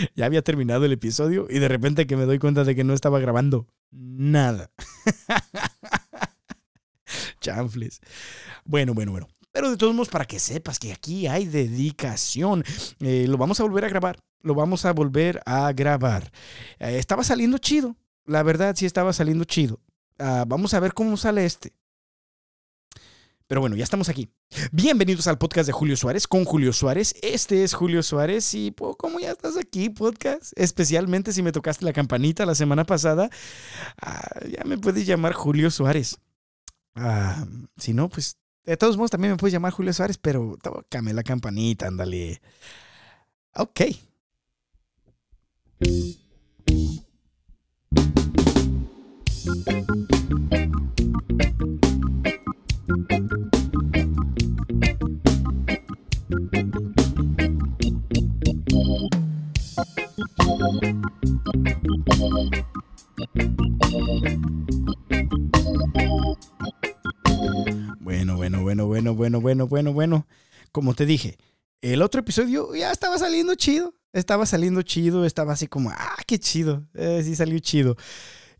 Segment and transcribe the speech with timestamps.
[0.14, 2.94] Ya había terminado el episodio y de repente que me doy cuenta de que no
[2.94, 4.70] estaba grabando nada.
[7.40, 8.00] Chanfles.
[8.64, 9.28] Bueno, bueno, bueno.
[9.52, 12.62] Pero de todos modos, para que sepas que aquí hay dedicación,
[13.00, 14.20] eh, lo vamos a volver a grabar.
[14.42, 16.30] Lo vamos a volver a grabar.
[16.78, 17.96] Eh, estaba saliendo chido.
[18.26, 19.80] La verdad, sí estaba saliendo chido.
[20.18, 21.72] Ah, vamos a ver cómo sale este.
[23.50, 24.30] Pero bueno, ya estamos aquí.
[24.70, 27.16] Bienvenidos al podcast de Julio Suárez con Julio Suárez.
[27.20, 31.84] Este es Julio Suárez y pues, como ya estás aquí, podcast, especialmente si me tocaste
[31.84, 33.28] la campanita la semana pasada,
[34.00, 36.16] ah, ya me puedes llamar Julio Suárez.
[36.94, 37.44] Ah,
[37.76, 38.36] si no, pues
[38.66, 42.40] de todos modos también me puedes llamar Julio Suárez, pero tócame la campanita, ándale.
[43.56, 43.80] Ok.
[68.00, 70.26] Bueno, bueno, bueno, bueno, bueno, bueno, bueno, bueno.
[70.70, 71.38] Como te dije,
[71.80, 73.94] el otro episodio ya estaba saliendo chido.
[74.12, 76.86] Estaba saliendo chido, estaba así como, ah, qué chido.
[76.94, 77.96] Eh, sí salió chido.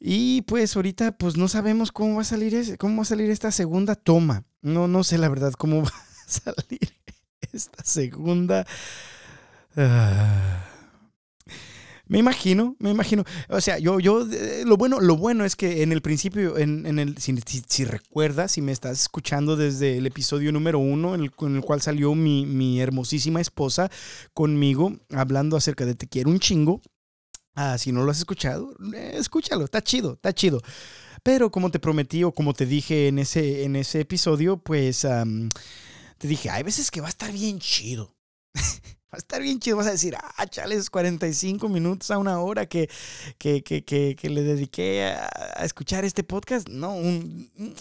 [0.00, 3.30] Y pues ahorita pues no sabemos cómo va a salir ese, cómo va a salir
[3.30, 4.44] esta segunda toma.
[4.62, 6.80] No, no sé la verdad cómo va a salir
[7.52, 8.66] esta segunda.
[9.76, 10.69] Ah.
[12.10, 13.22] Me imagino, me imagino.
[13.48, 16.98] O sea, yo, yo, eh, lo bueno, lo bueno es que en el principio, en,
[16.98, 21.80] el, si, recuerdas, si me estás escuchando desde el episodio número uno, en el, cual
[21.80, 23.92] salió mi, mi, hermosísima esposa
[24.34, 26.80] conmigo, hablando acerca de Te quiero un chingo.
[27.54, 30.60] Ah, si no lo has escuchado, escúchalo, está chido, está chido.
[31.22, 35.48] Pero como te prometí o como te dije en ese, en ese episodio, pues um,
[36.18, 38.16] te dije, hay veces que va a estar bien chido.
[39.12, 39.76] Va a estar bien chido.
[39.76, 42.88] Vas a decir, ah, chales, 45 minutos a una hora que,
[43.38, 46.68] que, que, que le dediqué a, a, escuchar este podcast.
[46.68, 47.74] No, un, un,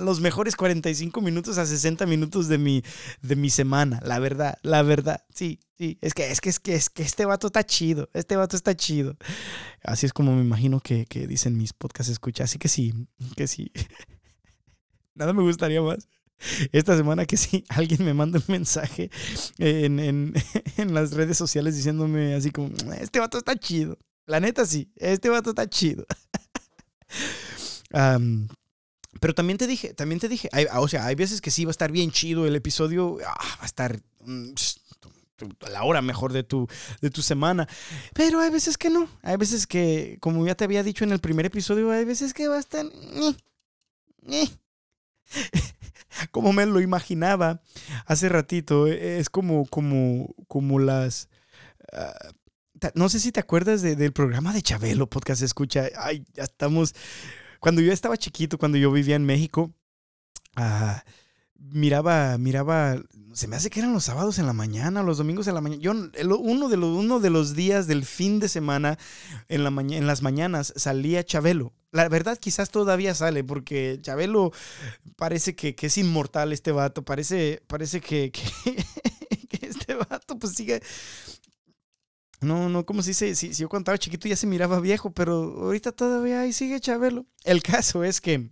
[0.00, 2.82] los mejores 45 minutos a 60 minutos de mi,
[3.20, 4.00] de mi semana.
[4.02, 5.22] La verdad, la verdad.
[5.34, 5.98] Sí, sí.
[6.00, 8.08] Es que, es que, es que, es que este vato está chido.
[8.14, 9.18] Este vato está chido.
[9.82, 12.44] Así es como me imagino que, que dicen mis podcasts escucha.
[12.44, 12.94] Así que sí,
[13.36, 13.70] que sí.
[15.14, 16.08] Nada me gustaría más
[16.72, 19.10] esta semana que sí, alguien me manda un mensaje
[19.58, 20.34] en, en,
[20.76, 23.98] en, las redes sociales diciéndome así como, este vato está chido.
[24.26, 26.04] La neta sí, este vato está chido.
[29.20, 31.70] pero también te dije, también te dije, hay, o sea, hay veces que sí va
[31.70, 34.50] a estar bien chido el episodio, ah, va a estar mm,
[35.60, 36.66] a la hora mejor de tu,
[37.00, 37.68] de tu semana.
[38.14, 39.08] Pero hay veces que no.
[39.22, 42.48] Hay veces que, como ya te había dicho en el primer episodio, hay veces que
[42.48, 42.84] va a estar...
[46.16, 47.60] Eh, eh como me lo imaginaba
[48.06, 48.86] hace ratito.
[48.86, 51.28] Es como, como, como las.
[51.92, 55.88] Uh, no sé si te acuerdas de, del programa de Chabelo, podcast escucha.
[55.96, 56.94] Ay, ya estamos.
[57.60, 59.72] Cuando yo estaba chiquito, cuando yo vivía en México,
[60.56, 61.00] uh,
[61.58, 62.96] miraba, miraba.
[63.32, 65.82] Se me hace que eran los sábados en la mañana, los domingos en la mañana.
[65.82, 68.98] Yo, uno de los, uno de los días del fin de semana,
[69.48, 71.72] en, la en las mañanas, salía Chabelo.
[71.92, 74.52] La verdad quizás todavía sale porque Chabelo
[75.16, 77.04] parece que, que es inmortal este vato.
[77.04, 78.42] Parece, parece que, que,
[79.66, 80.82] este vato pues sigue...
[82.42, 85.10] No, no, como si se si, si yo cuando estaba chiquito ya se miraba viejo,
[85.10, 87.26] pero ahorita todavía ahí sigue Chabelo.
[87.44, 88.50] El caso es que...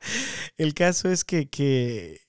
[0.56, 2.20] El caso es que, que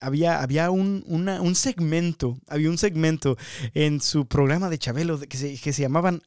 [0.00, 3.36] había, había un, un segmento, había un segmento
[3.74, 6.22] en su programa de Chabelo que se, que se llamaban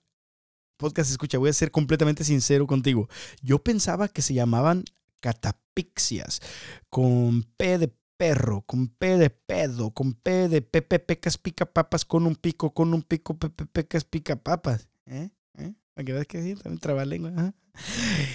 [0.81, 3.07] podcast escucha, voy a ser completamente sincero contigo.
[3.43, 4.83] Yo pensaba que se llamaban
[5.19, 6.41] catapixias,
[6.89, 12.03] con P de perro, con P de pedo, con P de pepe pecas pica papas,
[12.03, 14.89] con un pico, con un pico pepe pecas pica papas.
[15.05, 15.29] ¿Eh?
[15.59, 15.73] ¿Eh?
[15.95, 17.31] Veas que sí, también trabalengua.
[17.31, 17.53] ¿eh?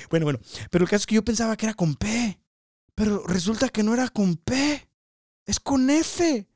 [0.08, 0.38] Bueno, bueno,
[0.70, 2.38] pero el caso es que yo pensaba que era con P,
[2.94, 4.88] pero resulta que no era con P,
[5.44, 6.46] es con F.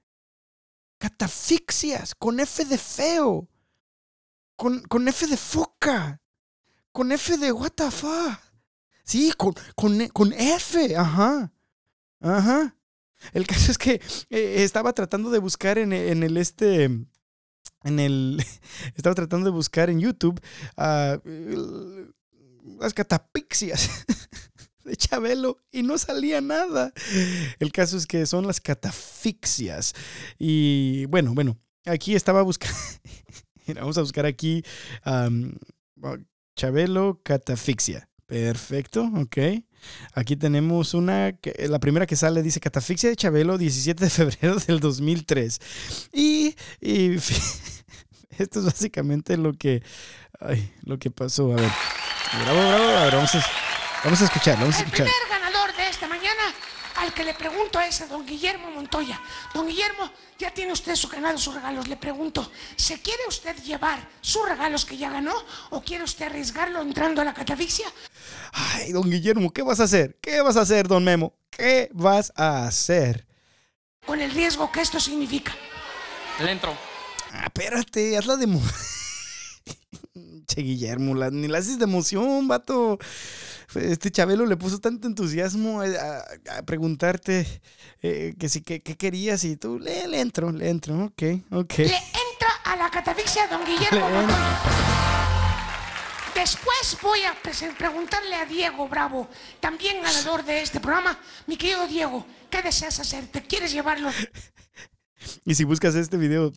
[0.98, 3.48] Catafixias, con F de feo.
[4.60, 6.20] Con, con F de foca.
[6.92, 8.38] Con F de what the fuck.
[9.04, 10.94] Sí, con, con, con F.
[10.94, 11.50] Ajá.
[12.20, 12.76] Ajá.
[13.32, 16.84] El caso es que eh, estaba tratando de buscar en, en, el este.
[17.84, 18.44] En el.
[18.96, 20.38] Estaba tratando de buscar en YouTube
[20.76, 21.22] las
[22.92, 24.04] catapixias
[24.84, 26.92] de Chabelo y no salía nada.
[27.60, 29.94] El caso es que son las catafixias.
[30.38, 32.76] Y bueno, bueno, aquí estaba buscando.
[33.80, 34.62] Vamos a buscar aquí
[35.06, 35.52] um,
[36.56, 38.08] Chabelo catafixia.
[38.26, 39.38] Perfecto, ok.
[40.14, 44.78] Aquí tenemos una, la primera que sale dice Catafixia de Chabelo, 17 de febrero del
[44.78, 45.58] 2003.
[46.12, 47.16] Y, y
[48.38, 49.82] esto es básicamente lo que,
[50.38, 51.52] ay, lo que pasó.
[51.52, 51.70] A ver,
[52.44, 53.38] bravo, bravo, a ver, vamos a,
[54.04, 55.06] vamos a vamos a El escuchar.
[55.08, 56.42] primer ganador de esta mañana,
[57.00, 59.18] al que le pregunto es a don Guillermo Montoya.
[59.54, 61.88] Don Guillermo, ya tiene usted su ganado, sus regalos.
[61.88, 65.34] Le pregunto, ¿se quiere usted llevar sus regalos que ya ganó
[65.70, 67.86] o quiere usted arriesgarlo entrando a la catafixia?
[68.52, 70.18] Ay, don Guillermo, ¿qué vas a hacer?
[70.20, 71.32] ¿Qué vas a hacer, don Memo?
[71.48, 73.26] ¿Qué vas a hacer?
[74.04, 75.54] Con el riesgo que esto significa.
[76.38, 76.76] Le entro.
[77.32, 78.46] Ah, espérate, hazla de...
[80.46, 82.98] che, Guillermo, la- ni la haces de emoción, vato.
[83.74, 87.46] Este Chabelo le puso tanto entusiasmo a, a- a preguntarte
[88.02, 91.22] eh, que si que, qué querías y tú le, le entro, le entro, ok,
[91.52, 91.78] ok.
[91.78, 94.06] Le entra a la catafixia don Guillermo.
[96.34, 97.34] Después voy a
[97.76, 99.28] preguntarle a Diego Bravo,
[99.60, 101.18] también ganador de este programa.
[101.46, 103.26] Mi querido Diego, ¿qué deseas hacer?
[103.26, 104.10] ¿Te quieres llevarlo?
[105.44, 106.50] Y si buscas este video,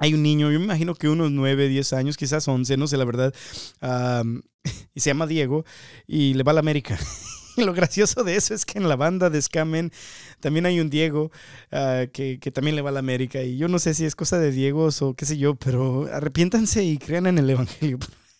[0.00, 2.96] hay un niño, yo me imagino que unos 9, 10 años, quizás 11, no sé
[2.96, 3.34] la verdad,
[4.94, 5.64] y se llama Diego
[6.06, 6.98] y le va a la América.
[7.56, 9.90] Y lo gracioso de eso es que en la banda de Scamen
[10.38, 11.32] también hay un Diego
[11.72, 13.42] ah, que, que también le va a la América.
[13.42, 16.84] Y yo no sé si es cosa de Diegos o qué sé yo, pero arrepiéntanse
[16.84, 17.98] y crean en el Evangelio.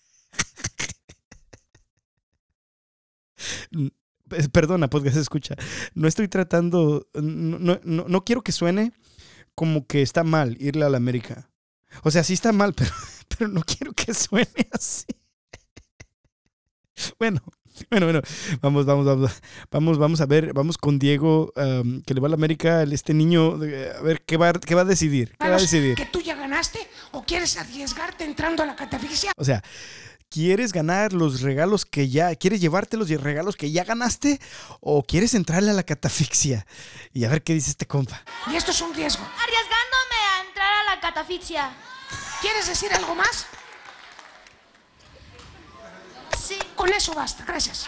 [4.53, 5.56] Perdona, podcast escucha.
[5.95, 8.93] No estoy tratando, no, no- no quiero que suene
[9.56, 11.50] como que está mal irle a la América.
[12.03, 12.93] O sea, sí está mal, pero,
[13.29, 15.07] pero no quiero que suene así.
[17.19, 17.41] Bueno,
[17.89, 18.21] bueno, bueno,
[18.61, 19.31] vamos, vamos, vamos,
[19.71, 23.55] vamos, vamos a ver, vamos con Diego, que le va a la América, este niño,
[23.55, 25.95] a ver qué va, qué va a decidir, qué va a decidir.
[25.95, 26.79] que tú ya ganaste
[27.13, 29.33] o quieres arriesgarte entrando a la catafixia?
[29.37, 29.63] O sea,
[30.29, 34.41] ¿quieres ganar los regalos que ya, quieres llevarte los regalos que ya ganaste
[34.81, 36.67] o quieres entrarle a la catafixia?
[37.13, 38.23] Y a ver qué dice este compa.
[38.53, 39.25] Y esto es un riesgo.
[39.25, 39.80] Arriesgándome
[41.11, 41.71] catafixia.
[42.41, 43.47] ¿Quieres decir algo más?
[46.39, 46.57] Sí.
[46.77, 47.87] Con eso basta, gracias.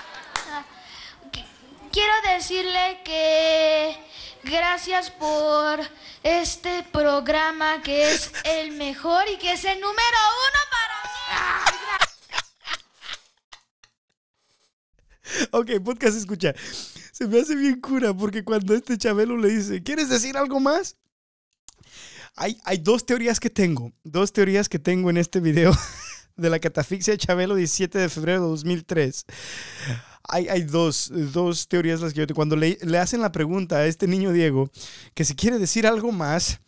[1.32, 1.44] Qu-
[1.92, 3.96] Quiero decirle que
[4.44, 5.80] gracias por
[6.22, 10.18] este programa que es el mejor y que es el número
[10.48, 11.10] uno para mí.
[15.52, 16.54] Ok, podcast escucha.
[17.12, 20.96] Se me hace bien cura porque cuando este Chabelo le dice, ¿quieres decir algo más?
[22.36, 23.92] Hay, hay dos teorías que tengo.
[24.04, 25.72] Dos teorías que tengo en este video
[26.36, 29.24] de la catafixia de Chabelo 17 de febrero de 2003.
[30.28, 32.36] Hay, hay dos, dos teorías las que yo tengo.
[32.36, 34.70] Cuando le, le hacen la pregunta a este niño Diego
[35.14, 36.60] que si quiere decir algo más,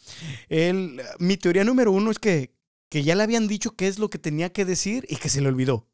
[0.49, 2.53] él, mi teoría número uno es que,
[2.91, 5.41] que ya le habían dicho qué es lo que tenía que decir y que se
[5.41, 5.89] le olvidó.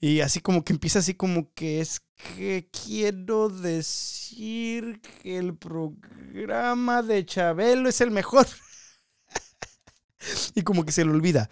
[0.00, 2.00] Y así como que empieza así como que es
[2.36, 8.46] que quiero decir que el programa de Chabelo es el mejor.
[10.54, 11.48] y como que se le olvida.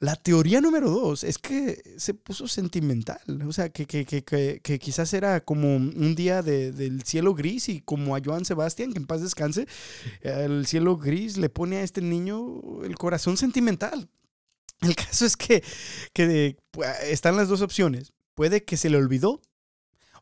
[0.00, 3.18] La teoría número dos es que se puso sentimental.
[3.48, 7.80] O sea, que, que, que, quizás era como un día de- del cielo gris y
[7.80, 9.66] como a Joan Sebastián, que en paz descanse,
[10.22, 14.08] el cielo gris le pone a este niño el corazón sentimental.
[14.82, 15.64] El caso es que,
[16.12, 18.12] que de- pu- están las dos opciones.
[18.34, 19.42] Puede que se le olvidó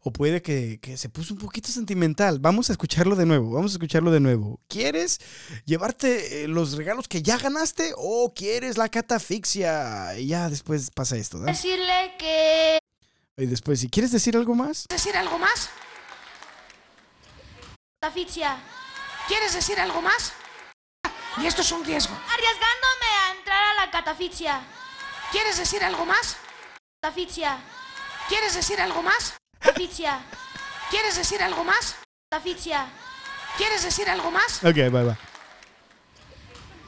[0.06, 2.38] o puede que, que se puso un poquito sentimental.
[2.38, 4.60] Vamos a escucharlo de nuevo, vamos a escucharlo de nuevo.
[4.68, 5.18] ¿Quieres
[5.64, 10.16] llevarte eh, los regalos que ya ganaste o quieres la catafixia?
[10.16, 11.46] Y ya después pasa esto, ¿no?
[11.46, 12.78] Decirle que
[13.36, 15.70] Y después, si quieres decir algo más, ¿Decir algo más?
[18.00, 18.58] catafixia.
[19.26, 20.32] ¿Quieres decir algo más?
[21.38, 22.14] Y esto es un riesgo.
[22.14, 24.60] Arriesgándome a entrar a la catafixia.
[25.32, 26.36] ¿Quieres decir algo más?
[27.02, 27.58] Catafixia.
[28.28, 29.34] ¿Quieres decir algo más?
[29.60, 30.20] Catafixia.
[30.90, 31.96] ¿Quieres decir algo más?
[32.30, 32.86] Catafixia.
[33.56, 34.62] ¿Quieres decir algo más?
[34.64, 35.18] ok, va, va.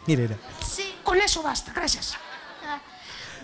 [0.06, 0.36] Mira, mira.
[0.66, 0.94] Sí.
[1.02, 2.14] Con eso basta, gracias.
[2.66, 2.80] Ah,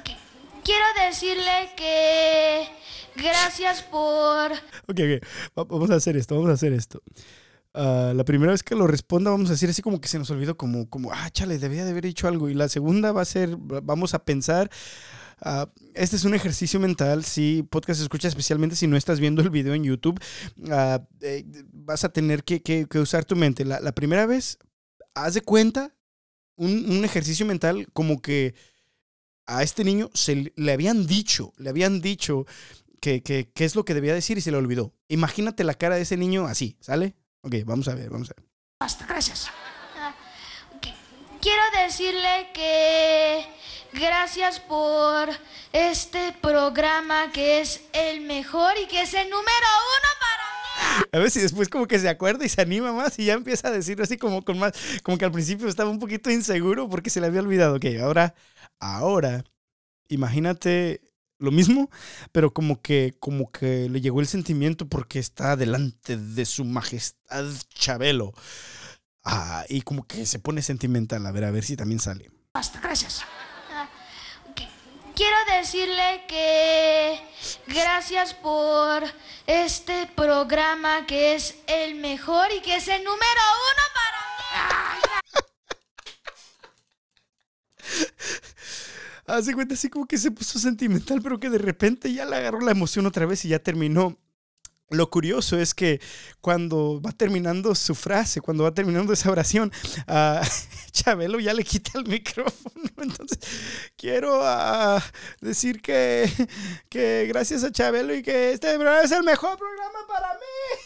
[0.04, 0.16] qu-
[0.62, 2.68] Quiero decirle que
[3.16, 5.26] gracias por Ok, ok.
[5.58, 7.02] Va- Vamos a hacer esto, vamos a hacer esto.
[7.74, 10.30] Ah, la primera vez que lo responda vamos a decir así como que se nos
[10.30, 12.48] olvidó, como, como, ah, chale, debía de haber dicho algo.
[12.48, 14.70] Y la segunda va a ser, va- vamos a pensar,
[15.40, 19.50] ah, este es un ejercicio mental, si podcast escucha, especialmente si no estás viendo el
[19.50, 20.20] video en YouTube,
[20.70, 23.64] ah, eh, vas a tener que, usar tu mente.
[23.64, 24.58] La, primera vez,
[25.14, 25.94] haz de cuenta
[26.56, 28.54] un, ejercicio mental como que
[29.46, 32.46] a este niño se le- habían dicho, le habían dicho
[33.00, 34.94] que, que- es lo que debía decir y se le olvidó.
[35.08, 37.14] Imagínate la cara de ese niño así, ¿sale?
[37.42, 38.48] Ok, vamos a ver, vamos a ver.
[38.80, 39.48] Basta, gracias.
[39.98, 40.14] Ah,
[40.80, 40.94] qu-
[41.40, 43.44] Quiero decirle que
[43.94, 45.28] gracias por
[45.72, 51.30] este programa que es el mejor y que es el número uno para A ver
[51.30, 54.04] si después como que se acuerda y se anima más y ya empieza a decirlo
[54.04, 54.72] así como con más,
[55.02, 57.76] como que al principio estaba un poquito inseguro porque se le había olvidado.
[57.76, 58.34] Ok, ahora,
[58.80, 59.44] ahora,
[60.08, 61.00] imagínate
[61.38, 61.90] lo mismo,
[62.32, 67.46] pero como que, como que le llegó el sentimiento porque está delante de su majestad
[67.74, 68.32] Chabelo.
[69.24, 71.24] Ah, y como que se pone sentimental.
[71.26, 72.30] A ver, a ver si también sale.
[72.52, 73.24] Basta, gracias.
[75.14, 77.20] Qu- Quiero decirle que
[77.68, 79.02] gracias por
[79.46, 83.20] este programa que es el mejor y que es el número
[83.72, 84.18] uno para
[84.96, 85.00] mí.
[89.26, 92.60] Hace cuenta así como que se puso sentimental, pero que de repente ya le agarró
[92.60, 94.18] la emoción otra vez y ya terminó.
[94.94, 96.00] Lo curioso es que
[96.40, 99.72] cuando va terminando su frase, cuando va terminando esa oración,
[100.92, 102.84] Chabelo ya le quita el micrófono.
[102.96, 103.38] Entonces,
[103.96, 105.02] quiero ah,
[105.40, 106.30] decir que,
[106.88, 110.80] que gracias a Chabelo y que este programa es el mejor programa para mí.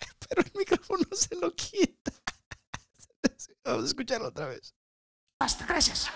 [0.28, 2.12] Pero el micrófono se lo quita.
[3.64, 4.74] Vamos a escucharlo otra vez.
[5.38, 6.10] Basta, gracias.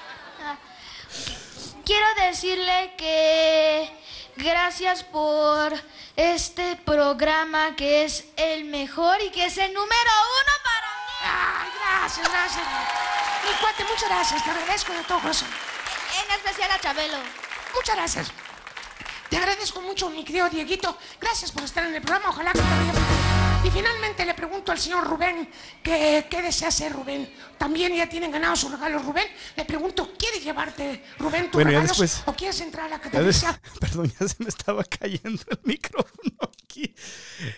[1.85, 3.91] Quiero decirle que
[4.37, 5.73] gracias por
[6.17, 11.13] este programa que es el mejor y que es el número uno para mí.
[11.23, 12.67] Ay, gracias, gracias.
[13.45, 14.45] Mi cuate, muchas gracias.
[14.45, 15.49] Te agradezco de todo corazón.
[16.25, 17.19] En especial a Chabelo.
[17.75, 18.33] Muchas gracias.
[19.29, 20.97] Te agradezco mucho, mi querido Dieguito.
[21.21, 22.31] Gracias por estar en el programa.
[22.31, 23.14] Ojalá que te vaya.
[23.65, 25.49] Y finalmente le pregunto al señor Rubén
[25.83, 27.29] que, qué desea hacer Rubén.
[27.59, 29.25] También ya tienen ganado sus regalos Rubén.
[29.57, 33.61] Le pregunto, ¿quiere llevarte Rubén tus Bueno, regalos después- o quieres entrar a la categoría?
[33.81, 36.95] Perdón, ya se me estaba cayendo el micrófono aquí.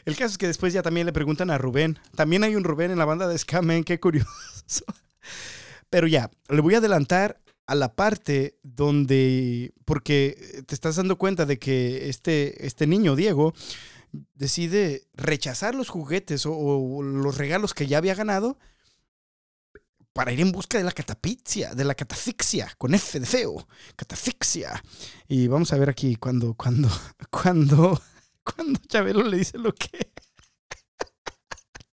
[0.04, 1.98] El caso es que después ya también le preguntan a Rubén.
[2.14, 4.28] También hay un Rubén en la banda de Scamen, qué curioso.
[5.90, 11.46] Pero ya, le voy a adelantar a la parte donde, porque te estás dando cuenta
[11.46, 13.54] de que este, este niño, Diego,
[14.34, 18.58] decide rechazar los juguetes o, o los regalos que ya había ganado
[20.16, 24.82] para ir en busca de la catapixia, de la catafixia, con F de feo, catafixia.
[25.28, 26.88] Y vamos a ver aquí cuando, cuando,
[27.30, 28.00] cuando,
[28.42, 30.10] cuando Chabelo le dice lo que,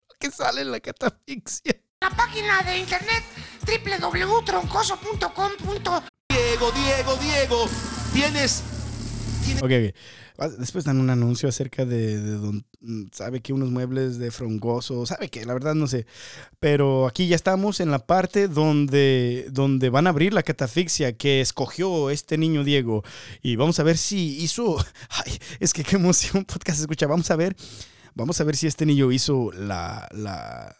[0.08, 1.76] lo que sale en la catafixia.
[2.00, 3.22] La página de internet
[3.66, 5.50] www.troncoso.com.
[6.30, 7.68] Diego, Diego, Diego,
[8.14, 8.62] tienes
[9.62, 9.94] Ok, ok.
[10.38, 12.66] Ah, Después dan un anuncio acerca de, de don-
[13.12, 16.06] sabe que unos muebles de frongoso, sabe que la verdad no sé.
[16.60, 21.40] Pero aquí ya estamos en la parte donde, donde van a abrir la catafixia que
[21.40, 23.02] escogió este niño Diego.
[23.42, 24.76] Y vamos a ver si hizo.
[25.10, 27.06] Ay, es que qué emoción, podcast escucha.
[27.06, 27.56] Vamos a ver.
[28.14, 30.08] Vamos a ver si este niño hizo la.
[30.12, 30.76] la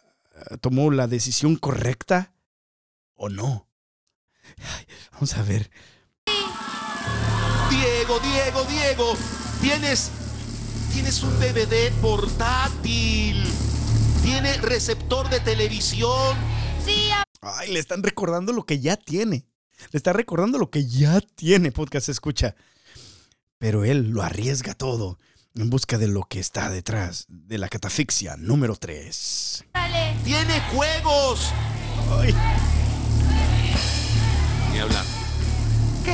[0.61, 2.33] tomó la decisión correcta
[3.15, 3.67] o no.
[4.57, 5.71] Ay, vamos a ver.
[7.75, 9.17] Diego, Diego, Diego,
[9.61, 10.11] tienes
[10.93, 13.43] tienes un DVD portátil.
[14.23, 16.37] Tiene receptor de televisión.
[16.85, 17.09] Sí,
[17.41, 19.45] Ay, le están recordando lo que ya tiene.
[19.91, 22.55] Le está recordando lo que ya tiene, podcast escucha.
[23.57, 25.19] Pero él lo arriesga todo
[25.53, 29.65] en busca de lo que está detrás de la catafixia número 3.
[29.73, 30.15] órale.
[30.23, 31.51] Tiene juegos.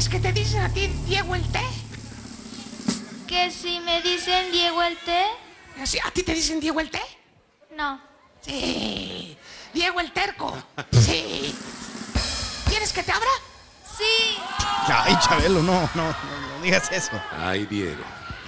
[0.02, 1.62] Es que te dicen a ti, Diego el té?
[3.28, 5.26] Que si me dicen Diego el té,
[5.80, 7.02] Así, ¿A ti te dicen Diego el té?
[7.78, 8.02] no.
[8.42, 9.38] Sí.
[9.72, 10.58] Diego el terco.
[10.92, 11.56] Sí.
[12.68, 13.30] ¿Quieres que te abra?
[13.96, 14.38] Sí,
[14.88, 16.14] ay, Chabelo, no, no, no,
[16.56, 17.12] no digas eso.
[17.38, 18.04] Ay, Diego.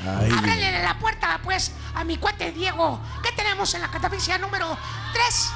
[0.07, 0.31] Ay.
[0.35, 2.99] Ábrele la puerta, pues, a mi cuate Diego.
[3.21, 4.75] ¿Qué tenemos en la catafixia número
[5.13, 5.49] 3?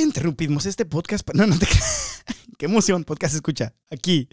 [0.00, 1.28] Interrumpimos este podcast.
[1.34, 2.11] No, no te creas.
[2.62, 3.74] Qué emoción, podcast escucha.
[3.90, 4.28] Aquí,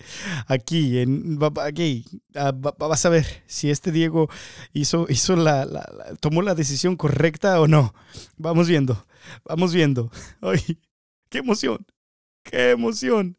[0.46, 2.06] aquí, en, aquí.
[2.36, 4.30] ah, va- va- vas a ver si este Diego
[4.72, 7.92] hizo, hizo la, la- la- tomó la decisión correcta o no.
[8.38, 9.04] Vamos viendo,
[9.46, 10.12] vamos viendo.
[10.44, 10.62] Ay,
[11.30, 11.88] qué emoción,
[12.44, 13.36] qué emoción.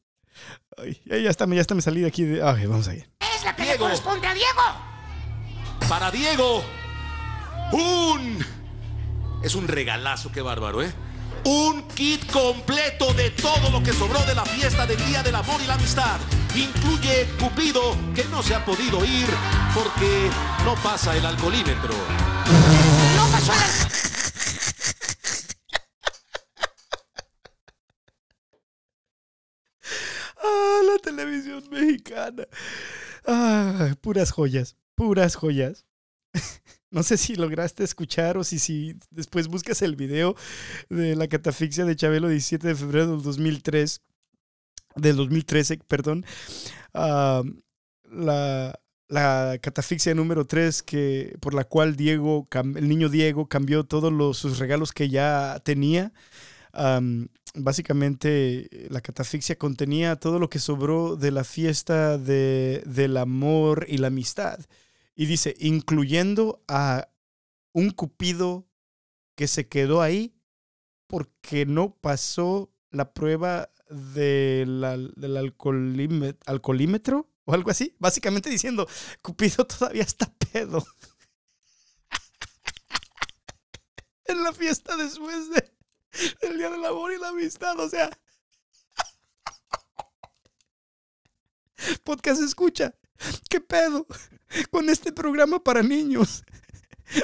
[0.76, 2.24] Ay, ya, está, ya está, me salí de aquí.
[2.24, 3.08] De, ay, vamos a ir.
[3.36, 3.84] Es la que le Diego.
[3.84, 4.62] corresponde a Diego.
[5.88, 6.64] Para Diego,
[7.74, 8.38] un...
[9.44, 10.92] Es un regalazo, qué bárbaro, ¿eh?
[11.44, 15.60] Un kit completo de todo lo que sobró de la fiesta del Día del Amor
[15.62, 16.18] y la Amistad.
[16.54, 19.28] Incluye Cupido, que no se ha podido ir
[19.74, 20.30] porque
[20.64, 21.94] no pasa el alcoholímetro.
[23.16, 23.90] No pasó la...
[30.42, 32.46] Ah, la televisión mexicana.
[33.26, 35.86] Ah, puras joyas, puras joyas.
[36.90, 40.34] No sé si lograste escuchar o si, si después buscas el video
[40.88, 44.02] de la catafixia de Chabelo 17 de febrero del 2003,
[44.96, 46.24] del 2013, perdón.
[46.92, 47.42] Ah,
[48.10, 48.80] la,
[49.10, 54.38] la catafixia número 3, que, por la cual Diego, el niño Diego cambió todos los,
[54.38, 56.12] sus regalos que ya tenía.
[57.54, 63.98] básicamente, la catafixia contenía todo lo que sobró de la fiesta de, del amor y
[63.98, 64.60] la amistad.
[65.20, 67.10] Y dice, incluyendo a
[67.74, 68.66] un cupido
[69.34, 70.34] que se quedó ahí
[71.08, 77.94] porque no pasó la prueba del, del alcoholímetro o algo así.
[77.98, 78.88] Básicamente diciendo,
[79.20, 80.82] Cupido todavía está pedo.
[84.24, 85.70] en la fiesta después de,
[86.40, 87.78] del Día del Amor y la Amistad.
[87.78, 88.08] O sea,
[92.04, 92.94] podcast escucha.
[93.48, 94.06] ¿Qué pedo
[94.70, 96.44] con este programa para niños?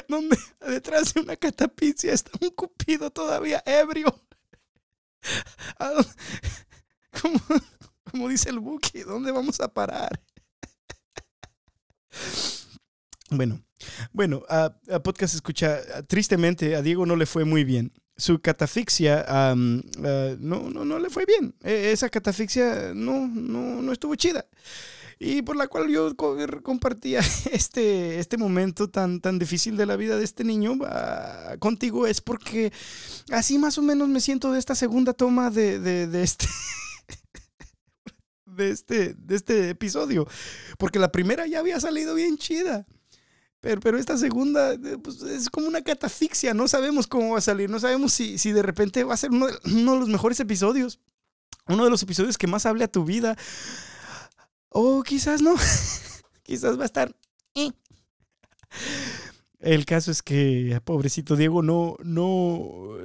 [0.07, 0.37] Donde
[0.67, 4.21] detrás de una catapixia está un cupido todavía ebrio.
[7.21, 7.39] ¿Cómo?
[8.11, 10.21] Como dice el Buki, ¿dónde vamos a parar?
[13.29, 13.61] Bueno,
[14.13, 14.73] bueno, a,
[15.03, 17.91] podcast escucha, tristemente a Diego no le fue muy bien.
[18.15, 19.25] Su catafixia
[19.55, 21.53] no, no, no le fue bien.
[21.63, 24.45] E, esa catafixia no, no, no estuvo chida.
[25.19, 27.19] Y por la cual yo compartía
[27.51, 30.77] este, este momento tan, tan difícil de la vida de este niño
[31.59, 32.71] contigo es porque
[33.31, 36.47] así más o menos me siento de esta segunda toma de, de este
[38.57, 40.27] de este, de este episodio.
[40.77, 42.85] Porque la primera ya había salido bien chida.
[43.61, 46.53] Pero, pero esta segunda eh, pues, es como una catafixia.
[46.53, 47.69] No sabemos cómo va a salir.
[47.69, 50.39] No sabemos si, si de repente va a ser uno de, uno de los mejores
[50.39, 50.99] episodios.
[51.67, 53.37] Uno de los episodios que más hable a tu vida.
[54.69, 55.55] O quizás no.
[56.43, 57.15] quizás va a estar.
[57.55, 57.71] Eh.
[59.59, 62.97] El caso es que pobrecito Diego no, no,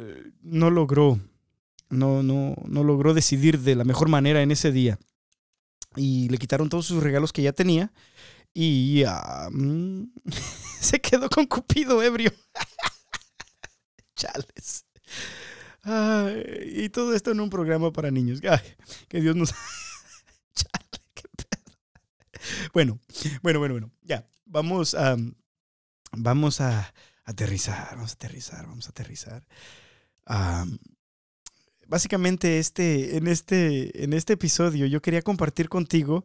[0.42, 1.18] no logró,
[1.88, 4.98] no, no, no logró decidir de la mejor manera en ese día
[5.96, 7.92] y le quitaron todos sus regalos que ya tenía
[8.54, 9.04] y
[9.50, 10.04] mm,
[10.80, 12.32] se quedó con Cupido ebrio.
[14.14, 14.84] Chales.
[16.76, 18.40] y todo esto en un programa para niños.
[19.08, 19.54] que Dios nos...
[22.72, 22.98] Bueno,
[23.42, 23.90] bueno, bueno, bueno.
[24.02, 25.16] Ya, vamos a...
[26.14, 26.92] Vamos a
[27.24, 29.42] aterrizar, vamos a aterrizar, vamos a aterrizar
[31.92, 36.24] básicamente este, en, este, en este episodio yo quería compartir contigo,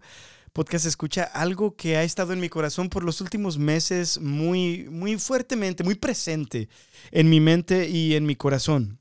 [0.54, 5.18] podcast escucha, algo que ha estado en mi corazón por los últimos meses muy, muy
[5.18, 6.70] fuertemente, muy presente
[7.12, 9.00] en mi mente y en mi corazón.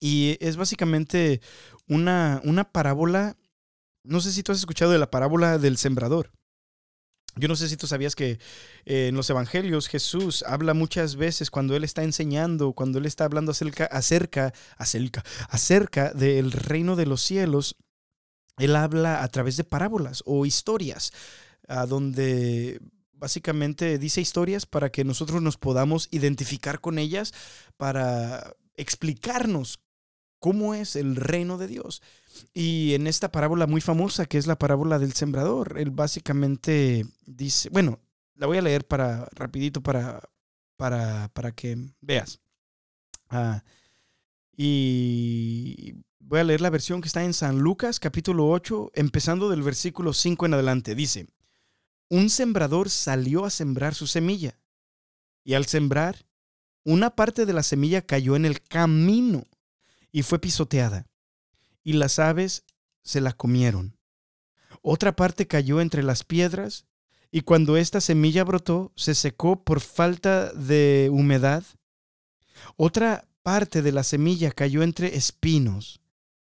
[0.00, 1.40] Y es básicamente
[1.88, 3.36] una, una parábola,
[4.04, 6.30] no sé si tú has escuchado de la parábola del sembrador.
[7.36, 8.38] Yo no sé si tú sabías que
[8.84, 13.24] eh, en los evangelios Jesús habla muchas veces cuando Él está enseñando, cuando Él está
[13.24, 17.76] hablando acerca, acerca, acerca, acerca del reino de los cielos,
[18.56, 21.12] Él habla a través de parábolas o historias,
[21.88, 22.80] donde
[23.14, 27.32] básicamente dice historias para que nosotros nos podamos identificar con ellas,
[27.76, 29.80] para explicarnos
[30.38, 32.02] cómo es el reino de Dios.
[32.52, 37.68] Y en esta parábola muy famosa, que es la parábola del sembrador, él básicamente dice,
[37.70, 38.00] bueno,
[38.34, 40.28] la voy a leer para rapidito para,
[40.76, 42.40] para, para que veas.
[43.28, 43.62] Ah,
[44.56, 49.62] y voy a leer la versión que está en San Lucas capítulo 8, empezando del
[49.62, 50.94] versículo 5 en adelante.
[50.94, 51.28] Dice,
[52.08, 54.58] un sembrador salió a sembrar su semilla,
[55.42, 56.26] y al sembrar,
[56.84, 59.44] una parte de la semilla cayó en el camino
[60.12, 61.06] y fue pisoteada,
[61.84, 62.64] y las aves
[63.02, 63.96] se la comieron.
[64.82, 66.86] Otra parte cayó entre las piedras,
[67.30, 71.64] y cuando esta semilla brotó, se secó por falta de humedad.
[72.76, 76.00] Otra parte de la semilla cayó entre espinos,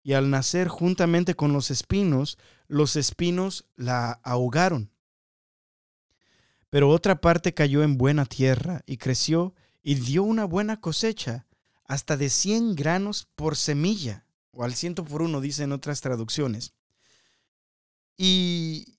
[0.03, 4.93] y al nacer juntamente con los espinos, los espinos la ahogaron.
[6.71, 11.47] Pero otra parte cayó en buena tierra, y creció, y dio una buena cosecha,
[11.85, 14.26] hasta de 100 granos por semilla,
[14.57, 16.73] o al ciento por uno, dicen otras traducciones.
[18.17, 18.99] Y,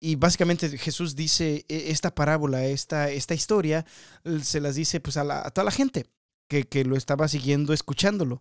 [0.00, 3.84] y básicamente Jesús dice e, esta parábola, esta, esta historia,
[4.42, 6.06] se las dice pues a, toda la gente
[6.48, 8.40] que, que, lo estaba siguiendo, escuchándolo.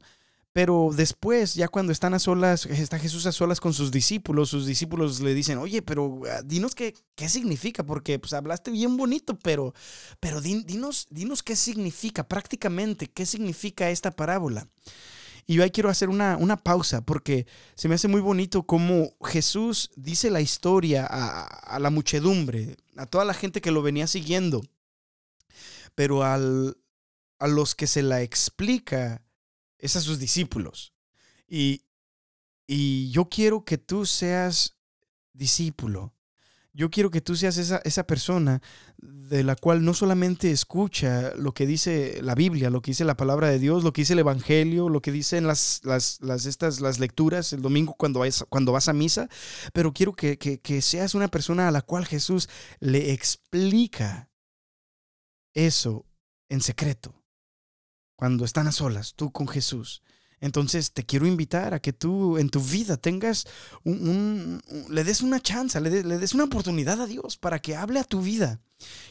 [0.54, 4.66] Pero después, ya cuando están a solas, está Jesús a solas con sus discípulos, sus
[4.66, 9.38] discípulos le dicen, oye, pero ah, dinos qué, qué significa, porque pues hablaste bien bonito,
[9.38, 9.74] pero,
[10.22, 14.70] pero dinos, dinos qué significa prácticamente, qué significa esta parábola.
[15.48, 19.16] Y yo ahí quiero hacer una, una pausa porque se me hace muy bonito cómo
[19.24, 24.08] Jesús dice la historia a, a la muchedumbre, a toda la gente que lo venía
[24.08, 24.64] siguiendo,
[25.94, 26.78] pero al,
[27.38, 29.22] a los que se la explica
[29.78, 30.94] es a sus discípulos.
[31.48, 31.84] Y,
[32.66, 34.76] y yo quiero que tú seas
[35.34, 36.15] discípulo.
[36.76, 38.62] Yo quiero que tú seas esa, esa persona
[38.98, 43.16] de la cual no solamente escucha lo que dice la Biblia, lo que dice la
[43.16, 46.82] palabra de Dios, lo que dice el Evangelio, lo que dicen las, las, las, estas,
[46.82, 49.30] las lecturas el domingo cuando vas, cuando vas a misa,
[49.72, 52.50] pero quiero que, que, que seas una persona a la cual Jesús
[52.82, 54.30] le explica
[55.54, 56.06] eso
[56.50, 57.24] en secreto,
[58.18, 60.04] cuando están a solas, tú con Jesús.
[60.42, 63.46] Entonces te quiero invitar a que tú en tu vida tengas
[63.84, 68.00] un, le des una chance, le, le, des una oportunidad a Dios para que hable
[68.00, 68.60] a tu vida.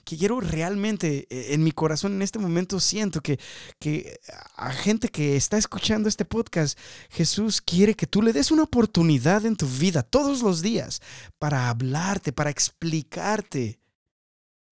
[0.05, 3.41] Que quiero realmente, eh, en mi corazón en este momento siento que,
[3.79, 4.21] que
[4.57, 6.79] a gente que está escuchando este podcast,
[7.11, 11.01] Jesús quiere que tú le des una oportunidad en tu vida todos los días
[11.39, 13.81] para hablarte, para explicarte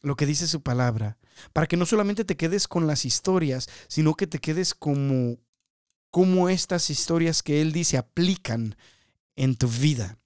[0.01, 1.17] lo que dice su palabra.
[1.53, 5.37] Para que no solamente te quedes con las historias, sino que te quedes como
[6.11, 8.75] cómo estas historias que él dice aplican
[9.35, 10.19] en tu vida.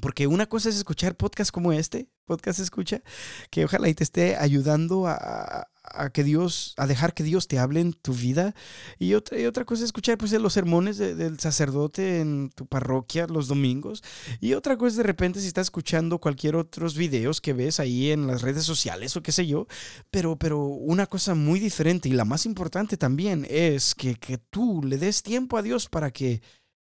[0.00, 3.02] Porque una cosa es escuchar podcasts como este, podcast escucha,
[3.50, 5.66] que ojalá y te esté ayudando a,
[6.12, 8.54] que Dios, a dejar que Dios te hable en tu vida.
[8.98, 13.26] Y otra, y otra cosa es escuchar pues, los sermones del sacerdote en tu parroquia
[13.26, 14.02] los domingos.
[14.40, 18.10] Y otra cosa es de repente si estás escuchando cualquier otros videos que ves ahí
[18.10, 19.66] en las redes sociales o qué sé yo.
[20.10, 24.82] Pero, pero una cosa muy diferente y la más importante también es que, que tú
[24.84, 26.42] le des tiempo a Dios para que,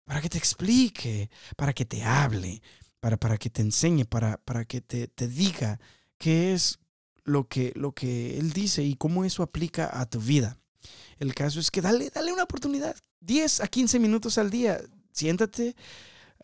[0.04, 2.60] para que te explique, para que te hable
[3.02, 5.80] para, para que te enseñe, para, para que te, te diga
[6.18, 6.78] qué es
[7.24, 10.56] lo que, lo que Él dice y cómo eso aplica a tu vida.
[11.18, 15.74] El caso es que dale, dale una oportunidad, 10 a 15 minutos al día, siéntate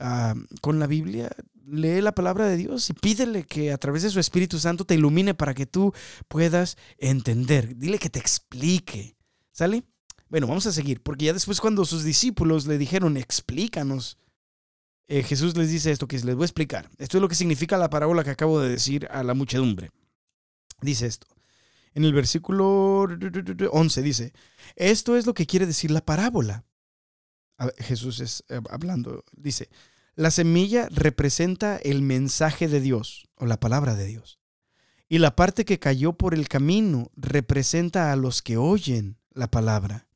[0.00, 1.30] uh, con la Biblia,
[1.64, 4.96] lee la palabra de Dios y pídele que a través de su Espíritu Santo te
[4.96, 5.94] ilumine para que tú
[6.26, 7.76] puedas entender.
[7.76, 9.16] Dile que te explique.
[9.52, 9.84] ¿Sale?
[10.28, 14.18] Bueno, vamos a seguir, porque ya después cuando sus discípulos le dijeron, explícanos,
[15.08, 16.90] eh, Jesús les dice esto que les voy a explicar.
[16.98, 19.90] Esto es lo que significa la parábola que acabo de decir a la muchedumbre.
[20.82, 21.26] Dice esto.
[21.94, 23.08] En el versículo
[23.72, 24.32] 11 dice,
[24.76, 26.64] esto es lo que quiere decir la parábola.
[27.78, 29.68] Jesús es eh, hablando, dice,
[30.14, 34.38] la semilla representa el mensaje de Dios o la palabra de Dios.
[35.08, 40.06] Y la parte que cayó por el camino representa a los que oyen la palabra.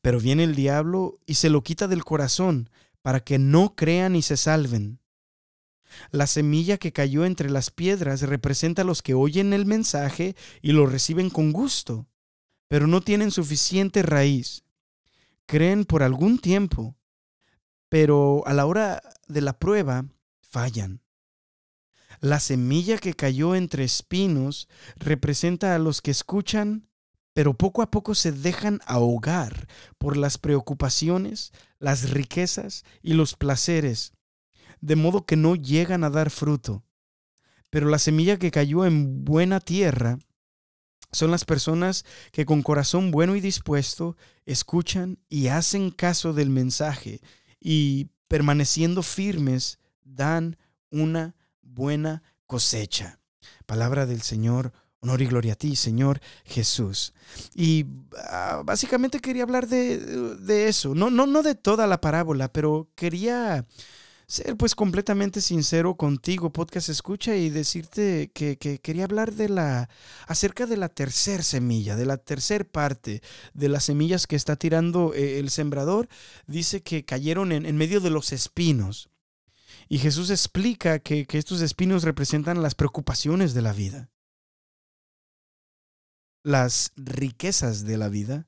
[0.00, 2.70] Pero viene el diablo y se lo quita del corazón
[3.04, 4.98] para que no crean y se salven.
[6.10, 10.72] La semilla que cayó entre las piedras representa a los que oyen el mensaje y
[10.72, 12.06] lo reciben con gusto,
[12.66, 14.64] pero no tienen suficiente raíz.
[15.44, 16.96] Creen por algún tiempo,
[17.90, 20.06] pero a la hora de la prueba
[20.40, 21.02] fallan.
[22.20, 26.88] La semilla que cayó entre espinos representa a los que escuchan
[27.34, 29.66] pero poco a poco se dejan ahogar
[29.98, 31.52] por las preocupaciones,
[31.84, 34.14] las riquezas y los placeres,
[34.80, 36.82] de modo que no llegan a dar fruto.
[37.68, 40.18] Pero la semilla que cayó en buena tierra
[41.12, 44.16] son las personas que con corazón bueno y dispuesto
[44.46, 47.20] escuchan y hacen caso del mensaje
[47.60, 50.56] y permaneciendo firmes dan
[50.90, 53.20] una buena cosecha.
[53.66, 54.72] Palabra del Señor
[55.04, 57.12] Honor y gloria a ti, Señor Jesús.
[57.54, 57.84] Y
[58.30, 63.66] ah, básicamente quería hablar de, eso, no, no, no de toda la parábola, pero quería
[64.26, 69.90] ser pues completamente sincero contigo, podcast escucha, y decirte que, quería hablar de la,
[70.26, 73.20] acerca de la tercer semilla, de la tercer parte
[73.52, 76.08] de las semillas que está tirando eh, el sembrador.
[76.46, 79.10] Dice que cayeron en, medio de los espinos.
[79.86, 84.08] Y Jesús explica que estos espinos representan las preocupaciones de la vida
[86.44, 88.46] las riquezas de la vida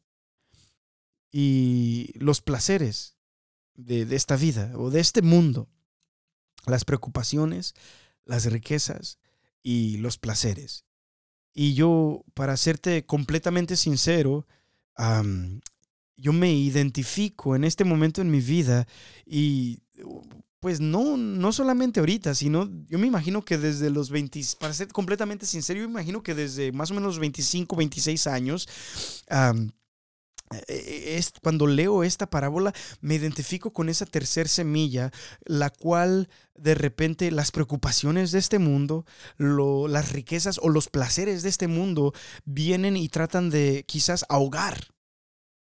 [1.33, 3.17] y los placeres
[3.75, 5.69] de, esta vida o de este mundo,
[6.67, 7.75] las preocupaciones,
[8.25, 9.19] las riquezas
[9.63, 10.85] y los placeres.
[11.53, 14.47] Y yo, para serte completamente sincero,
[16.17, 18.87] yo me identifico en este momento en mi vida
[19.25, 19.81] y
[20.61, 24.89] pues no, no solamente ahorita, sino yo me imagino que desde los 20, para ser
[24.89, 28.69] completamente sincero, yo me imagino que desde más o menos 25, 26 años,
[29.31, 35.11] e, e, es, cuando leo esta parábola, me identifico con esa tercer semilla,
[35.45, 39.05] la cual de repente las preocupaciones de este mundo,
[39.39, 42.15] las riquezas o los placeres de este mundo
[42.45, 44.96] vienen y tratan de quizás ahogar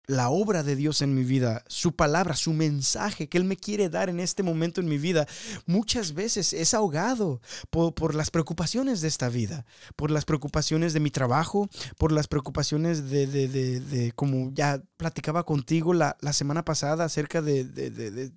[0.06, 3.88] la obra de Dios en mi vida, su palabra, su mensaje que Él me quiere
[3.88, 5.26] dar en este momento en mi vida,
[5.66, 7.40] muchas veces es ahogado
[7.70, 9.66] por, las preocupaciones de esta vida,
[9.96, 13.48] por las preocupaciones de mi trabajo, por las preocupaciones de, de,
[13.80, 17.64] de, como ya platicaba contigo la, la semana pasada acerca de,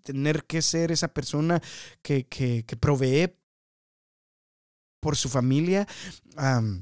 [0.04, 1.62] tener que ser esa persona
[2.02, 3.36] que, que, provee
[5.00, 5.88] por su familia.
[6.36, 6.82] am,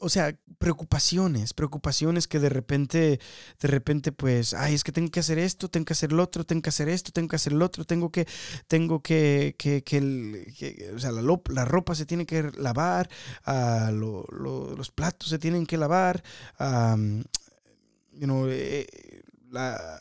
[0.00, 3.20] o sea, preocupaciones, preocupaciones que de repente,
[3.60, 6.44] de repente, pues, ay, es que tengo que hacer esto, tengo que hacer lo otro,
[6.44, 8.26] tengo que hacer esto, tengo que hacer lo otro, tengo que,
[8.68, 13.08] tengo que, que, que, el- o sea, la, la ropa se tiene que lavar,
[13.92, 14.26] lo-
[14.76, 16.22] los platos se tienen que lavar,
[16.58, 17.24] am,
[18.12, 18.86] you know, eh,
[19.50, 20.00] la,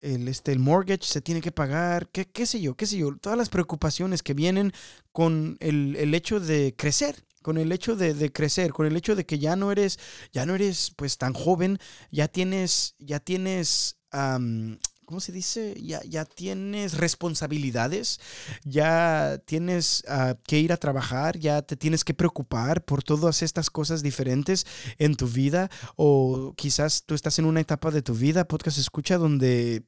[0.00, 3.14] el, este, el mortgage se tiene que pagar, qué, qué sé yo, qué sé yo,
[3.16, 4.72] todas las preocupaciones que vienen
[5.12, 9.24] con el, el hecho de crecer, con el hecho de, crecer, con el hecho de
[9.24, 9.98] que ya no eres,
[10.32, 11.78] ya no eres pues tan joven,
[12.10, 15.74] ya tienes, ya tienes, am, ¿cómo se dice?
[15.82, 18.20] Ya, ya tienes responsabilidades,
[18.64, 23.70] ya tienes ah, que ir a trabajar, ya te tienes que preocupar por todas estas
[23.70, 24.66] cosas diferentes
[24.98, 29.18] en tu vida o quizás tú estás en una etapa de tu vida, podcast escucha,
[29.18, 29.82] donde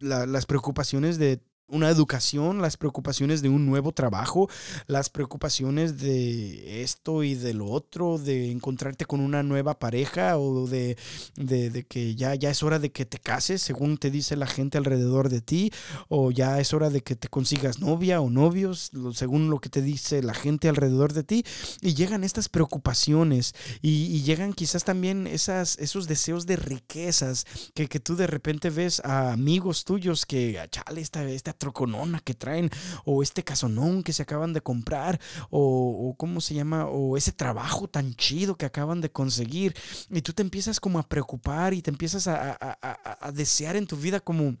[0.00, 4.48] la- las preocupaciones de una educación, las preocupaciones de un nuevo trabajo,
[4.86, 10.66] las preocupaciones de esto y de lo otro, de encontrarte con una nueva pareja o
[10.66, 10.96] de,
[11.36, 14.78] de- que ya, ya es hora de que te cases, según te dice la gente
[14.78, 15.72] alrededor de ti,
[16.08, 19.82] o ya es hora de que te consigas novia o novios, según lo que te
[19.82, 21.44] dice la gente alrededor de ti,
[21.80, 27.88] y llegan estas preocupaciones y, y llegan quizás también esas, esos deseos de riquezas que,
[27.88, 32.34] que tú de repente ves a amigos tuyos que, "Ah, chale, esta, esta troconona que
[32.34, 32.70] traen,
[33.04, 37.88] o este casonón que se acaban de comprar, o, cómo se llama, o ese trabajo
[37.88, 39.74] tan chido que acaban de conseguir,
[40.10, 43.32] y tú te empiezas como a preocupar y te empiezas a, a- a- a- a
[43.32, 44.56] desear en tu vida como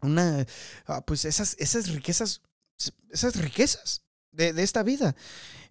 [0.00, 0.46] una,
[0.86, 2.40] ah, pues esas, esas riquezas,
[3.10, 4.01] esas riquezas.
[4.32, 5.14] De, de esta vida,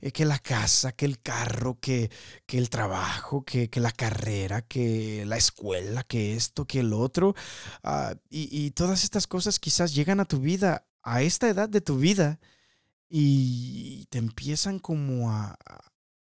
[0.01, 2.11] Eh, que la casa, que el carro, que,
[2.47, 7.35] que el trabajo, que, que la carrera, que la escuela, que esto, que el otro.
[7.83, 11.81] Ah, y, y todas estas cosas quizás llegan a tu vida, a esta edad de
[11.81, 12.39] tu vida,
[13.09, 15.55] y te empiezan como a,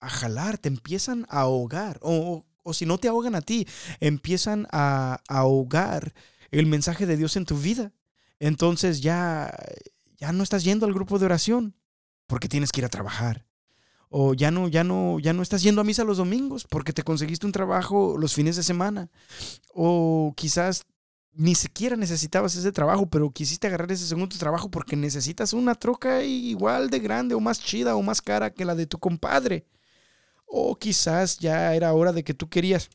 [0.00, 1.98] a- jalar, te empiezan a ahogar.
[2.02, 3.66] O, o- o si no te ahogan a ti,
[4.00, 6.14] empiezan a, a ahogar
[6.50, 7.92] el mensaje de Dios en tu vida.
[8.40, 9.52] Entonces ya,
[10.18, 11.74] ya no estás yendo al grupo de oración
[12.30, 13.44] porque tienes que ir a trabajar.
[14.08, 17.02] O ya no, ya no, ya no estás yendo a misa los domingos porque te
[17.02, 19.10] conseguiste un trabajo los fines de semana.
[19.74, 20.86] O quizás
[21.32, 26.22] ni siquiera necesitabas ese trabajo, pero quisiste agarrar ese segundo trabajo porque necesitas una troca
[26.22, 29.66] igual de grande o más chida o más cara que la de tu compadre.
[30.46, 32.90] O quizás ya era hora de que tú querías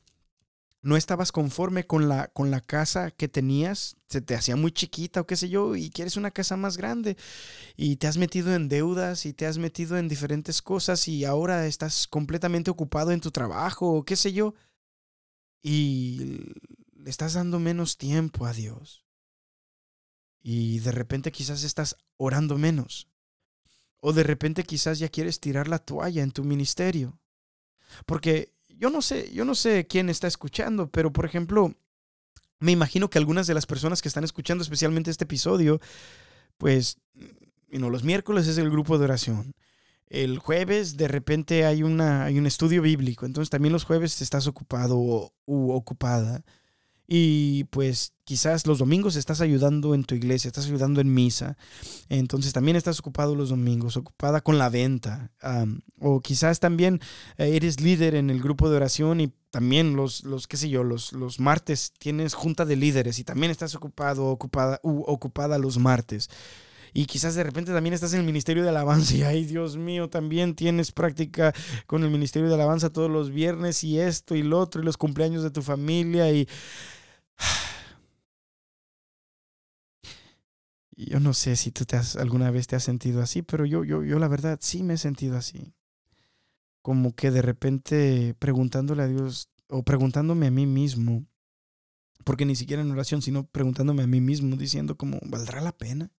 [0.85, 5.21] no estabas conforme con la, con la casa que tenías, se te hacía muy chiquita
[5.21, 7.17] o qué sé yo, y quieres una casa más grande,
[7.75, 11.65] y te has metido en deudas y te has metido en diferentes cosas y ahora
[11.65, 14.53] estás completamente ocupado en tu trabajo o qué sé yo,
[15.63, 16.53] y
[16.93, 19.07] le estás dando menos tiempo a Dios.
[20.43, 23.07] Y de repente quizás estás orando menos.
[24.01, 27.19] O de repente quizás ya quieres tirar la toalla en tu ministerio.
[28.05, 31.75] Porque yo no sé, yo no sé quién está escuchando, pero por ejemplo,
[32.59, 35.79] me imagino que algunas de las personas que están escuchando especialmente este episodio,
[36.57, 36.97] pues,
[37.69, 39.53] you know, los miércoles es el grupo de oración.
[40.07, 44.47] El jueves de repente hay, una, hay un estudio bíblico, entonces también los jueves estás
[44.47, 46.43] ocupado o, u ocupada.
[47.07, 51.57] Y pues quizás los domingos estás ayudando en tu iglesia, estás ayudando en misa.
[52.09, 55.31] Entonces también estás ocupado los domingos, ocupada con la venta.
[55.99, 56.99] o quizás también
[57.37, 60.83] eh, eres líder en el grupo de oración y también los, los qué sé yo,
[60.83, 66.29] los, los martes tienes junta de líderes y también estás ocupado, ocupada, ocupada los martes.
[66.97, 70.09] Y quizás de repente también estás en el ministerio de alabanza y, ay Dios mío,
[70.09, 71.53] también tienes práctica
[71.87, 74.97] con el ministerio de alabanza todos los viernes y esto y lo otro y los
[74.97, 76.47] cumpleaños de tu familia y...
[80.97, 83.83] Yo no sé si tú te has, alguna vez te has sentido así, pero yo,
[83.83, 85.73] yo, yo la verdad sí me he sentido así.
[86.81, 91.25] Como que de repente preguntándole a Dios o preguntándome a mí mismo,
[92.23, 96.11] porque ni siquiera en oración, sino preguntándome a mí mismo, diciendo como, ¿valdrá la pena?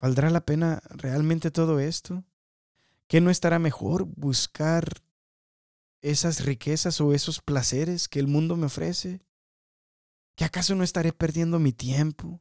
[0.00, 2.24] ¿Valdrá la pena realmente todo esto?
[3.08, 5.02] ¿Qué no estará mejor buscar
[6.10, 9.20] esas riquezas o esos placeres que el mundo me ofrece?
[10.36, 12.40] ¿Que acaso no estaré perdiendo mi tiempo?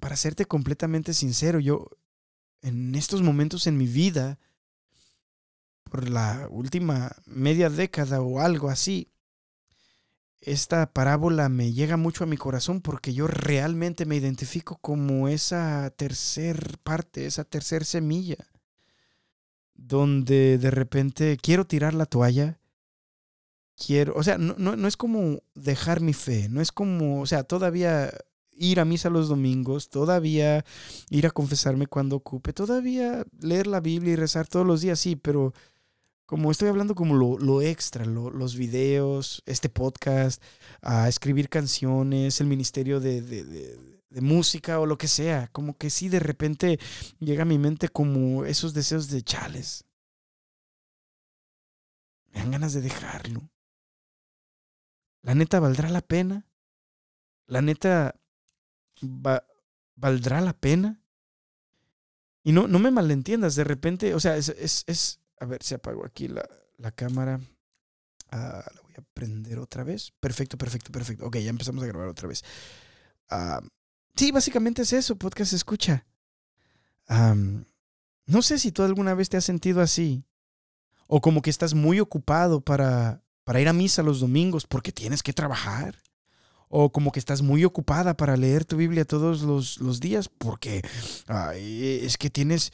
[0.00, 1.86] Para serte completamente sincero, yo
[2.60, 4.38] en estos momentos en mi vida,
[5.84, 9.10] por la última media década o algo así,
[10.42, 15.88] esta parábola me llega mucho a mi corazón porque yo realmente me identifico como esa
[15.96, 18.51] tercer parte, esa tercer semilla,
[19.86, 22.58] donde de repente quiero tirar la toalla,
[23.76, 27.26] quiero, o sea, no, no, no es como dejar mi fe, no es como, o
[27.26, 28.12] sea, todavía
[28.54, 30.64] ir a misa los domingos, todavía
[31.10, 35.16] ir a confesarme cuando ocupe, todavía leer la Biblia y rezar todos los días, sí,
[35.16, 35.52] pero
[36.26, 40.42] como estoy hablando como lo, extra, los videos, este podcast,
[40.80, 43.20] a escribir canciones, el ministerio de,
[44.20, 46.78] música o lo que sea, como que sí de repente
[47.18, 49.84] llega a mi mente como esos deseos de chales.
[52.32, 53.48] Me dan ganas de dejarlo.
[55.22, 56.46] La neta, ¿valdrá la pena?
[57.46, 58.16] La neta,
[59.94, 61.00] ¿valdrá la pena?
[62.42, 66.04] Y no, no me malentiendas, de repente, o sea, es, es a ver si apago
[66.06, 66.48] aquí la,
[66.78, 67.40] la cámara.
[68.30, 70.12] Ah, la voy a prender otra vez.
[70.20, 71.26] Perfecto, perfecto, perfecto.
[71.26, 72.44] Ok, ya empezamos a grabar otra vez.
[73.28, 73.60] Ah,
[74.16, 76.06] sí, básicamente es eso, podcast escucha.
[77.08, 80.24] no sé si tú alguna vez te has sentido así.
[81.06, 85.22] O como que estás muy ocupado para, para ir a misa los domingos porque tienes
[85.22, 85.98] que trabajar
[86.74, 90.80] o como que estás muy ocupada para leer tu Biblia todos los, días porque
[91.54, 92.72] es que tienes,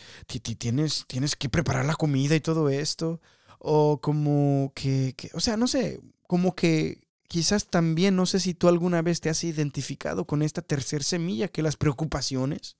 [0.56, 3.20] tienes, tienes que preparar la comida y todo esto,
[3.58, 8.68] o como que, o sea, no sé, como que quizás también, no sé si tú
[8.68, 12.76] alguna vez te has identificado con esta tercer semilla, que las preocupaciones,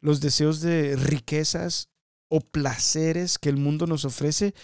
[0.00, 1.88] los deseos de riquezas
[2.28, 4.54] o placeres que el mundo nos ofrece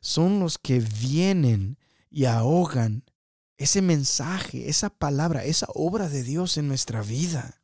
[0.00, 1.78] son los que vienen
[2.10, 3.04] y ahogan
[3.58, 7.60] ese mensaje, esa palabra, esa obra de Dios en nuestra vida.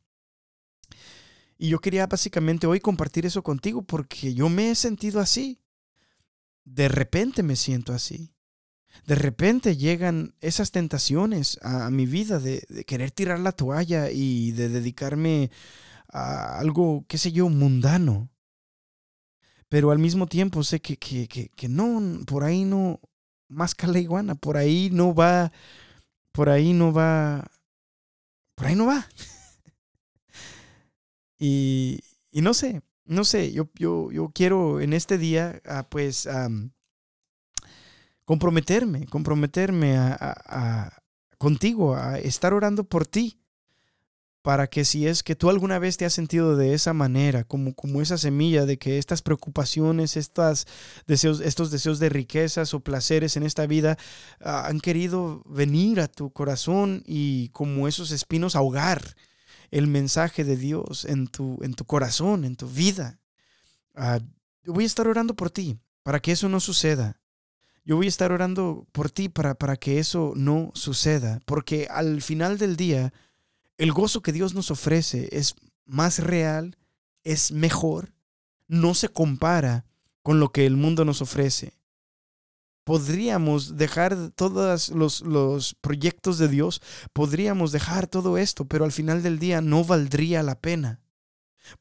[1.57, 5.61] Y yo quería básicamente hoy compartir eso contigo porque yo me he sentido así.
[6.65, 8.32] De repente me siento así.
[9.05, 14.69] De repente llegan esas tentaciones a, mi vida de, querer tirar la toalla y de
[14.69, 15.51] dedicarme
[16.09, 18.29] a algo, qué sé yo, mundano.
[19.69, 22.99] Pero al mismo tiempo sé que, que, que, que no, por ahí no,
[23.49, 25.51] más que la iguana, por ahí no va
[26.33, 27.49] por ahí no va,
[28.55, 29.07] por ahí no va.
[31.39, 31.99] y,
[32.31, 36.27] y, no sé, no sé, yo, yo, yo quiero en este día, ah, pues,
[38.25, 41.01] comprometerme, comprometerme a,
[41.37, 43.39] contigo, a estar orando por ti
[44.41, 47.73] para que si es que tú alguna vez te has sentido de esa manera, como,
[47.73, 50.67] como esa semilla de que estas preocupaciones, estas
[51.07, 53.97] deseos, estos deseos de riquezas o placeres en esta vida
[54.41, 59.15] ah, han querido venir a tu corazón y como esos espinos ahogar
[59.71, 63.19] el mensaje de Dios en tu, en tu corazón, en tu vida.
[63.95, 64.19] Uh,
[64.65, 67.22] voy a estar orando por ti para que eso no suceda.
[67.85, 72.21] Yo voy a estar orando por ti para, para que eso no suceda, porque al
[72.21, 73.13] final del día,
[73.77, 76.77] el gozo que Dios nos ofrece es más real,
[77.23, 78.13] es mejor,
[78.67, 79.85] no se compara
[80.21, 81.73] con lo que el mundo nos ofrece.
[82.85, 89.23] Podríamos dejar todos los, los, proyectos de Dios, podríamos dejar todo esto, pero al final
[89.23, 91.01] del día no valdría la pena,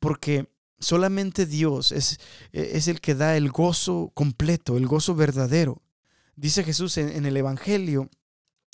[0.01, 2.19] porque solamente Dios es,
[2.53, 5.81] es el que da el gozo completo, el gozo verdadero.
[6.37, 8.09] Dice Jesús en, el Evangelio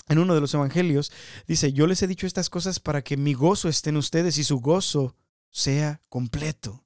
[0.07, 1.11] en uno de los evangelios,
[1.47, 4.43] dice, yo les he dicho estas cosas para que mi gozo esté en ustedes y
[4.43, 5.15] su gozo
[5.51, 6.83] sea completo.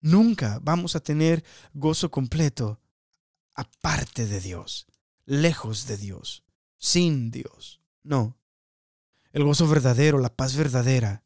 [0.00, 2.80] Nunca vamos a tener gozo completo
[3.54, 4.86] aparte de Dios,
[5.24, 6.44] lejos de Dios,
[6.78, 7.80] sin Dios.
[8.02, 8.38] No.
[9.32, 11.24] El gozo verdadero, la paz verdadera,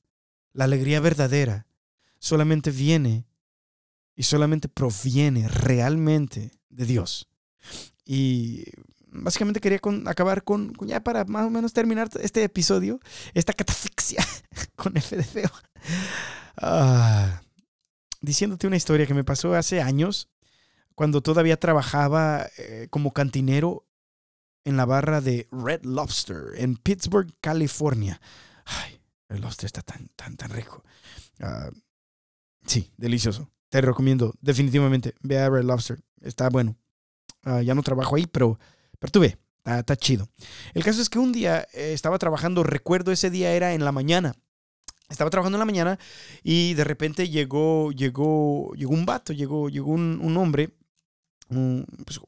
[0.52, 1.66] la alegría verdadera,
[2.18, 3.26] solamente viene
[4.16, 7.28] y solamente proviene realmente de Dios.
[8.04, 8.64] Y
[9.06, 13.00] básicamente quería acabar con, ya para más o menos terminar este episodio,
[13.32, 14.24] esta catafixia
[14.76, 15.50] con F de feo.
[16.56, 17.42] Ah,
[18.20, 20.28] diciéndote una historia que me pasó hace años,
[20.94, 23.86] cuando todavía trabajaba eh, como cantinero
[24.64, 28.20] en la barra de Red Lobster en Pittsburgh, California.
[28.64, 30.82] Ay, el lobster está tan, tan, tan rico.
[31.40, 31.70] Ah,
[32.66, 33.50] sí, delicioso.
[33.68, 35.14] Te recomiendo definitivamente.
[35.20, 36.00] Ve a Red Lobster.
[36.20, 36.76] Está bueno.
[37.44, 38.58] Ah, ya no trabajo ahí, pero
[39.04, 40.30] pero tuve, está, chido.
[40.72, 43.92] El caso es que un día eh, estaba trabajando, recuerdo ese día era en la
[43.92, 44.34] mañana.
[45.10, 45.98] Estaba trabajando en la mañana
[46.42, 50.70] y de repente llegó, llegó, llegó un vato, llegó, llegó un, un hombre,
[51.48, 52.18] pues,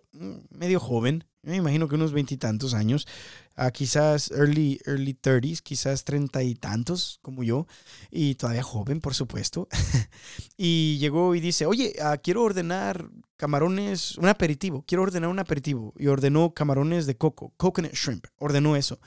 [0.50, 3.07] medio joven, me imagino que unos veintitantos años,
[3.55, 7.67] a quizás early, early 30s, quizás treinta y tantos como yo,
[8.11, 9.69] y todavía joven, por supuesto.
[10.57, 15.94] y llegó y dice, oye, ah, quiero ordenar camarones, un aperitivo, quiero ordenar un aperitivo.
[15.97, 18.99] Y ordenó camarones de coco, coconut shrimp, ordenó eso.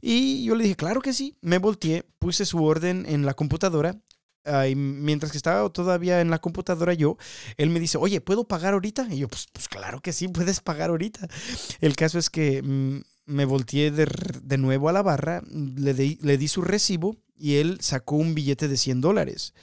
[0.00, 4.00] Y yo le dije, claro que sí, me volteé, puse su orden en la computadora
[4.68, 7.16] y mientras que estaba todavía en la computadora yo,
[7.56, 9.06] él me dice, oye, ¿puedo pagar ahorita?
[9.10, 11.28] Y yo, pues, pues claro que sí, puedes pagar ahorita.
[11.80, 14.06] El caso es que mm, me volteé de,
[14.42, 18.68] de nuevo a la barra, le le di su recibo y él sacó un billete
[18.68, 19.54] de 100 dólares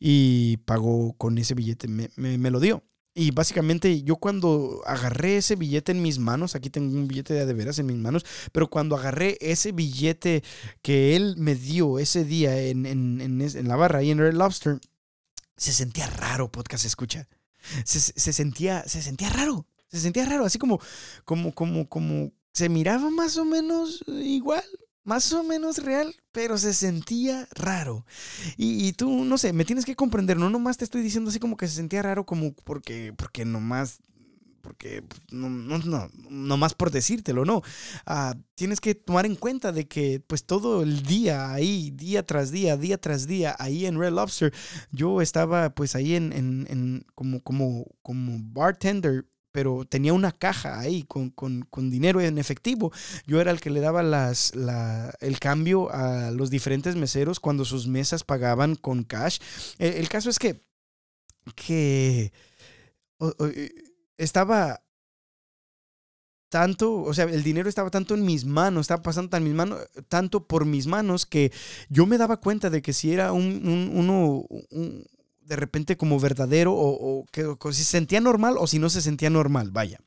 [0.00, 2.84] y pagó con ese billete, me, me- me lo dio.
[3.12, 7.44] Y básicamente yo cuando agarré ese billete en mis manos, aquí tengo un billete de
[7.44, 10.44] de veras en mis manos, pero cuando agarré ese billete
[10.80, 14.78] que él me dio ese día en, en- en la barra ahí en Red Lobster,
[15.56, 17.28] se sentía raro, podcast escucha.
[17.84, 20.80] Se, se sentía, se sentía raro, se sentía raro, así como,
[21.24, 24.64] como, como, como, se miraba más o menos igual,
[25.10, 28.06] más o menos real, pero se sentía raro.
[28.56, 31.56] Y, tú, no sé, me tienes que comprender, no nomás te estoy diciendo así como
[31.56, 33.98] que se sentía raro como porque, porque nomás,
[34.60, 37.60] porque pues, no, no, no, nomás por decírtelo, no.
[38.06, 42.52] Ah, tienes que tomar en cuenta de que pues todo el día ahí, día tras
[42.52, 44.54] día, día tras día, ahí en Red Lobster,
[44.92, 50.78] yo estaba pues ahí en, en, en como, como, como bartender pero tenía una caja
[50.80, 52.92] ahí con, con, con dinero en efectivo.
[53.26, 57.64] Yo era el que le daba las, la- el cambio a los diferentes meseros cuando
[57.64, 59.38] sus mesas pagaban con cash.
[59.78, 60.62] El, el caso es que,
[61.54, 62.32] que
[63.20, 63.70] eh,
[64.18, 64.82] estaba
[66.48, 69.80] tanto, o sea, el dinero estaba tanto en mis manos, estaba pasando tan mis manos,
[70.08, 71.52] tanto por mis manos que
[71.88, 75.04] yo me daba cuenta de que si era un, un- uno, un-
[75.50, 79.30] de repente como verdadero o, que si se sentía normal o si no se sentía
[79.30, 79.98] normal, vaya.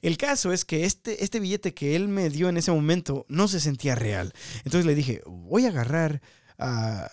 [0.00, 3.48] El caso es que este, este billete que él me dio en ese momento no
[3.48, 4.32] se sentía real.
[4.64, 6.22] Entonces le dije, voy a agarrar,
[6.58, 7.10] ah,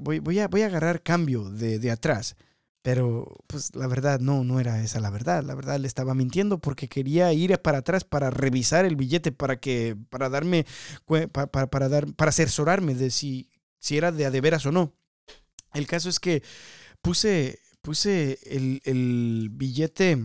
[0.00, 2.34] voy, voy, a, voy a agarrar cambio de, de atrás.
[2.82, 5.44] Pero, pues la verdad, no, no era esa la verdad.
[5.44, 9.60] La verdad le estaba mintiendo porque quería ir para atrás para revisar el billete, para
[9.60, 10.66] que, para darme,
[11.06, 12.32] cue- pa- pa- para, dar, para
[12.98, 13.48] de si,
[13.78, 14.92] si era de de veras o no.
[15.72, 16.42] El caso es que
[17.02, 20.18] puse, puse el, el billete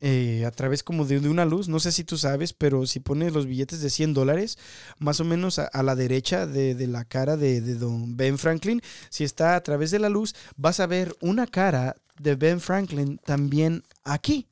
[0.00, 1.68] eh, a través como de, de una luz.
[1.68, 4.58] No sé si tú sabes, pero si pones los billetes de 100 dólares,
[4.98, 8.36] más o menos a, a la derecha de, de la cara de, de don Ben
[8.38, 12.60] Franklin, si está a través de la luz, vas a ver una cara de Ben
[12.60, 14.48] Franklin también aquí.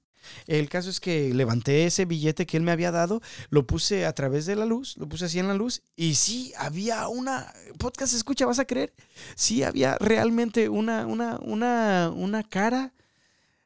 [0.46, 3.20] El caso es que levanté ese billete que él me había dado,
[3.50, 6.52] lo puse a través de la luz, lo puse así en la luz y sí,
[6.56, 8.92] había una, podcast escucha, ¿vas a creer?
[9.34, 12.92] Sí, había realmente una, una, una, una cara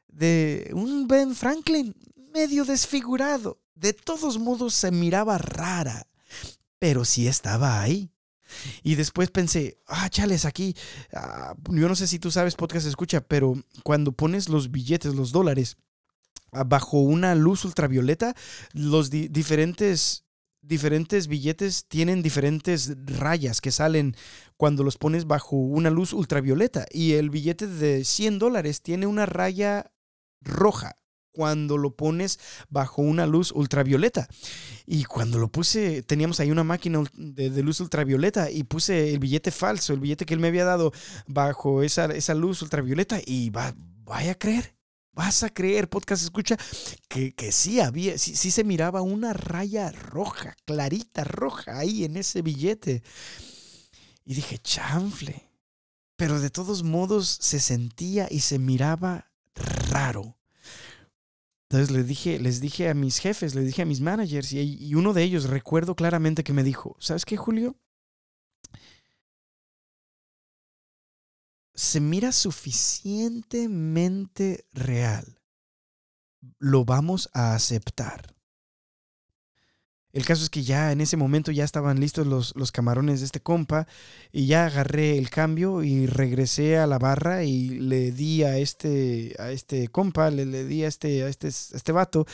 [0.07, 1.95] de un Ben Franklin
[2.33, 3.59] medio desfigurado.
[3.75, 6.07] De todos modos se miraba rara,
[6.79, 8.11] pero sí estaba ahí.
[8.83, 10.75] Y después pensé, ah, chales, aquí,
[11.13, 15.31] ah, yo no sé si tú sabes, podcast escucha, pero cuando pones los billetes, los
[15.31, 15.77] dólares,
[16.51, 18.35] bajo una luz ultravioleta,
[18.73, 20.25] los di- diferentes,
[20.61, 24.15] diferentes billetes tienen diferentes rayas que salen
[24.57, 26.85] cuando los pones bajo una luz ultravioleta.
[26.91, 29.91] Y el billete de 100 dólares tiene una raya
[30.41, 30.95] roja
[31.31, 32.39] cuando lo pones
[32.69, 34.27] bajo una luz ultravioleta.
[34.87, 39.51] Y cuando lo puse, teníamos ahí una máquina de luz ultravioleta y puse el billete
[39.51, 40.91] falso, el billete que él me había dado
[41.27, 44.76] bajo esa, esa luz ultravioleta y va, vaya a creer.
[45.17, 46.57] Vas a creer, podcast escucha,
[47.09, 52.17] que, que sí había, sí, sí se miraba una raya roja, clarita roja ahí en
[52.17, 53.01] ese billete.
[54.25, 55.49] Y dije, chanfle.
[56.17, 59.31] Pero de todos modos se sentía y se miraba
[59.89, 60.37] raro.
[61.63, 64.93] Entonces les dije, les dije a mis jefes, les dije a mis managers, y, y
[64.93, 67.75] uno de ellos recuerdo claramente que me dijo: ¿Sabes qué, Julio?
[71.77, 75.39] Se mira suficientemente real.
[76.57, 78.33] Lo vamos a aceptar.
[80.11, 83.27] El caso es que ya en ese momento ya estaban listos los, los camarones de
[83.27, 83.85] este compa
[84.31, 89.35] y ya agarré el cambio y regresé a la barra y le di a este,
[89.37, 92.25] a este compa, le, le di a este, a este, este vato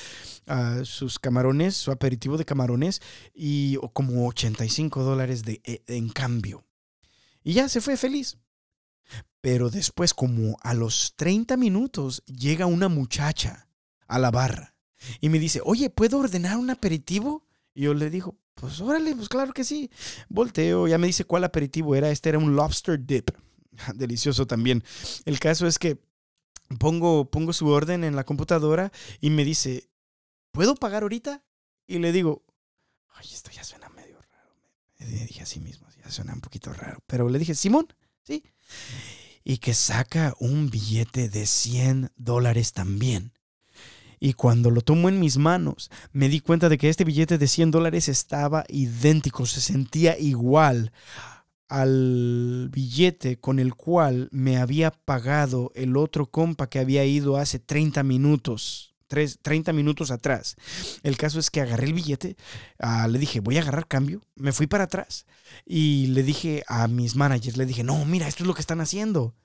[0.47, 3.01] a sus camarones, su aperitivo de camarones
[3.33, 6.63] y o como 85 dólares de, e- en cambio.
[7.43, 8.37] Y ya se fue feliz.
[9.41, 13.67] Pero después, como a los 30 minutos, llega una muchacha
[14.07, 14.75] a la barra
[15.19, 17.45] y me dice, oye, ¿puedo ordenar un aperitivo?
[17.73, 19.89] Y yo le digo, pues órale, pues claro que sí.
[20.29, 22.09] Volteo, ya me dice cuál aperitivo era.
[22.09, 23.31] Este era un lobster dip.
[23.95, 24.83] Delicioso también.
[25.25, 25.99] El caso es que
[26.79, 29.89] pongo, pongo su orden en la computadora y me dice,
[30.51, 31.43] ¿puedo pagar ahorita?
[31.87, 32.43] Y le digo,
[33.09, 34.55] ay, esto ya suena medio raro.
[34.99, 37.03] Me dije a sí mismo, ya suena un poquito raro.
[37.07, 37.87] Pero le dije, Simón,
[38.23, 38.43] sí.
[39.43, 43.33] Y que saca un billete de 100 dólares también.
[44.19, 47.47] Y cuando lo tomo en mis manos, me di cuenta de que este billete de
[47.47, 50.93] 100 dólares estaba idéntico, se sentía igual
[51.67, 57.59] al billete con el cual me había pagado el otro compa que había ido hace
[57.59, 60.55] 30 minutos, tres, 30 minutos atrás.
[61.03, 62.35] El caso es que agarré el billete,
[62.79, 65.27] ah, le dije, voy a agarrar cambio, me fui para atrás
[65.67, 68.81] y le dije a mis managers, le dije, no, mira, esto es lo que están
[68.81, 69.35] haciendo.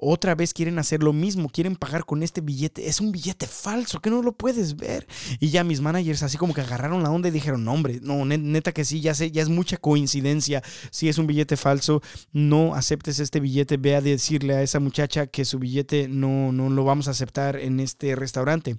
[0.00, 2.88] Otra vez quieren hacer lo mismo, quieren pagar con este billete.
[2.88, 5.08] Es un billete falso, que no lo puedes ver.
[5.40, 8.24] Y ya mis managers así como que agarraron la onda y dijeron, no hombre, no,
[8.24, 10.62] neta que sí, ya sé, ya es mucha coincidencia.
[10.92, 12.00] Si es un billete falso,
[12.32, 13.76] no aceptes este billete.
[13.76, 17.56] Ve a decirle a esa muchacha que su billete no, no lo vamos a aceptar
[17.56, 18.76] en este restaurante.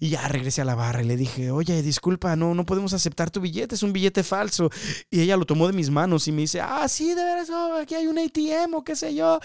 [0.00, 3.30] Y ya regresé a la barra y le dije, oye, disculpa, no, no podemos aceptar
[3.30, 4.70] tu billete, es un billete falso.
[5.10, 7.74] Y ella lo tomó de mis manos y me dice, ah, sí, de veras, oh,
[7.74, 9.40] aquí hay un ATM o qué sé yo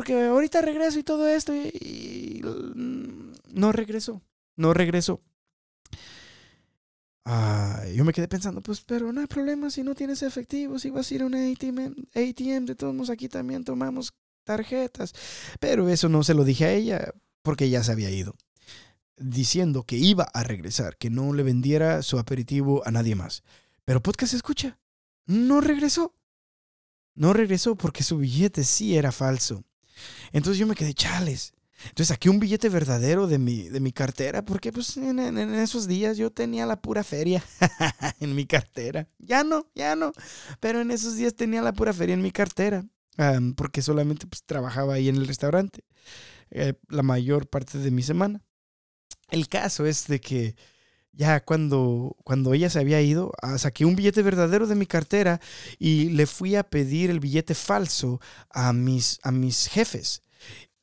[0.00, 2.40] porque ahorita regreso y todo esto y,
[3.52, 4.22] no regreso,
[4.56, 5.20] no regreso.
[7.26, 10.88] Ah, yo me quedé pensando, pues, pero no hay problema si no tienes efectivo, si
[10.88, 15.12] vas a ir a un ATM, ATM, de todos modos aquí también tomamos tarjetas.
[15.60, 18.36] Pero eso no se lo dije a ella porque ya se había ido,
[19.18, 23.42] diciendo que iba a regresar, que no le vendiera su aperitivo a nadie más.
[23.84, 24.78] Pero podcast escucha,
[25.26, 26.14] no regresó.
[27.14, 29.62] No regresó porque su billete sí era falso.
[30.32, 31.54] Entonces yo me quedé, chales.
[31.84, 35.18] Entonces saqué un billete verdadero de mi, de mi cartera, porque pues en,
[35.54, 37.42] esos días yo tenía la pura feria
[38.20, 39.08] en mi cartera.
[39.18, 40.12] Ya no, ya no.
[40.60, 42.84] Pero en esos días tenía la pura feria en mi cartera,
[43.56, 45.84] porque solamente pues trabajaba ahí en el restaurante
[46.50, 48.42] eh, la mayor parte de mi semana.
[49.30, 50.56] El caso es de que
[51.12, 55.40] ya cuando, cuando ella se había ido, ah, saqué un billete verdadero de mi cartera
[55.78, 60.22] y le fui a pedir el billete falso a mis, a mis jefes.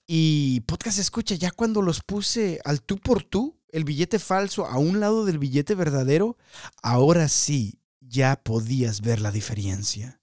[0.06, 4.78] Y podcast escucha, ya cuando los puse al tú por tú, el billete falso a
[4.78, 6.38] un lado del billete verdadero,
[6.82, 10.22] ahora sí ya podías ver la diferencia.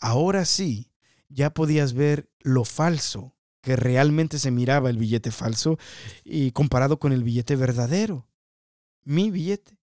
[0.00, 0.90] Ahora sí
[1.28, 5.78] ya podías ver lo falso que realmente se miraba el billete falso
[6.24, 8.29] y comparado con el billete verdadero
[9.04, 9.76] mi billete.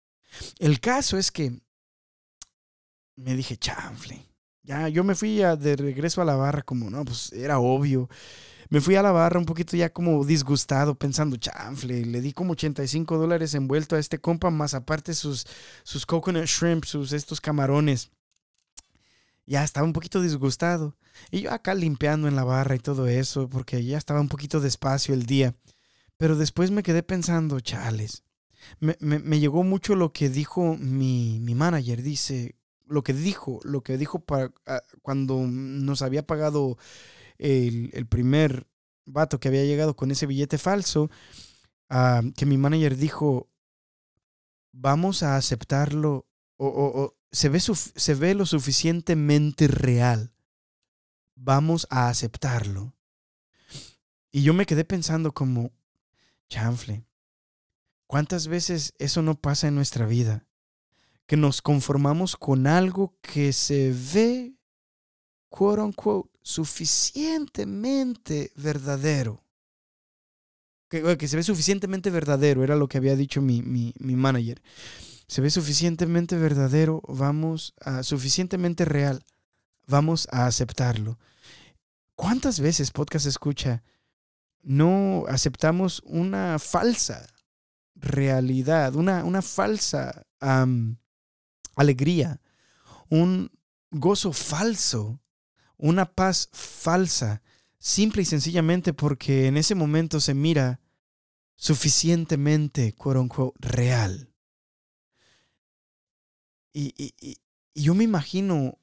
[0.59, 1.61] El caso es que
[3.17, 4.29] me dije, chanfle.
[4.63, 8.09] Ya, yo me fui de regreso a la barra como, no, pues era obvio.
[8.71, 12.53] Me fui a la barra un poquito ya como disgustado, pensando, chanfle, le di como
[12.53, 15.47] 85 dólares envuelto a este compa, más aparte sus,
[15.83, 18.11] sus coconut shrimp, sus estos camarones.
[19.47, 20.97] Ya estaba un poquito disgustado.
[21.31, 24.61] Y yo acá limpiando en la barra y todo eso, porque ya estaba un poquito
[24.61, 25.55] despacio el día.
[26.17, 28.24] Pero después me quedé pensando, chales,
[28.81, 32.03] me, llegó mucho lo que dijo mi, manager.
[32.03, 32.57] Dice,
[32.87, 36.79] lo que dijo, lo que dijo para, ah, cuando nos había pagado
[37.39, 38.67] el, el, primer
[39.07, 41.11] vato que había llegado con ese billete falso,
[41.89, 43.49] ah, que mi manager dijo,
[44.73, 50.33] vamos a aceptarlo, o, o, se, ve se ve lo suficientemente real,
[51.35, 52.95] vamos a aceptarlo.
[54.31, 55.71] Y yo me quedé pensando como,
[56.49, 57.07] chanfle,
[58.07, 60.47] ¿Cuántas veces eso no pasa en nuestra vida?
[61.27, 64.55] Que nos conformamos con algo que se ve,
[65.49, 69.43] quote unquote, suficientemente verdadero.
[70.89, 74.63] Que, que, se ve suficientemente verdadero, era lo que había dicho mi, mi, mi manager.
[75.27, 79.25] Se ve suficientemente verdadero, vamos a, suficientemente real,
[79.87, 81.19] vamos a aceptarlo.
[82.15, 83.83] ¿Cuántas veces podcast escucha?
[84.63, 87.27] No aceptamos una falsa
[87.95, 90.27] realidad, una, una falsa
[91.77, 92.41] alegría,
[93.09, 93.51] un
[93.91, 95.21] gozo falso,
[95.77, 97.43] una paz falsa,
[97.79, 100.81] simple y sencillamente porque en ese momento se mira
[101.57, 104.31] suficientemente, quote real.
[106.73, 107.39] Y, y, y,
[107.75, 108.79] yo me imagino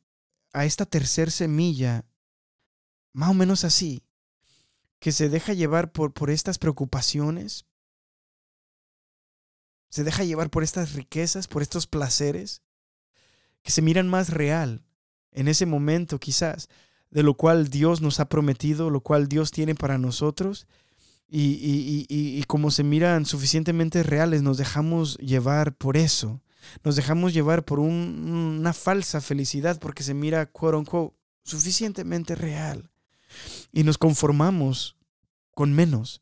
[0.54, 2.06] a esta tercer semilla,
[3.14, 4.04] más o menos así,
[5.00, 7.66] que se deja llevar por, por estas preocupaciones,
[9.92, 12.62] se deja llevar por estas riquezas, por estos placeres,
[13.62, 14.84] que se miran más real
[15.34, 16.70] en ese momento quizás,
[17.10, 20.66] de lo cual Dios nos ha prometido, lo cual Dios tiene para nosotros,
[21.28, 26.42] y, y, y, y como se miran suficientemente reales, nos dejamos llevar por eso,
[26.86, 32.90] nos dejamos llevar por una falsa felicidad porque se mira, quote unquote, suficientemente real,
[33.74, 34.96] y nos conformamos
[35.54, 36.22] con menos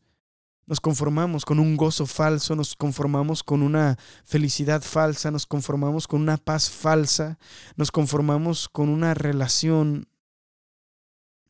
[0.69, 6.21] nos conformamos con un gozo falso, nos conformamos con una felicidad falsa, nos conformamos con
[6.21, 7.39] una paz falsa,
[7.75, 10.07] nos conformamos con una relación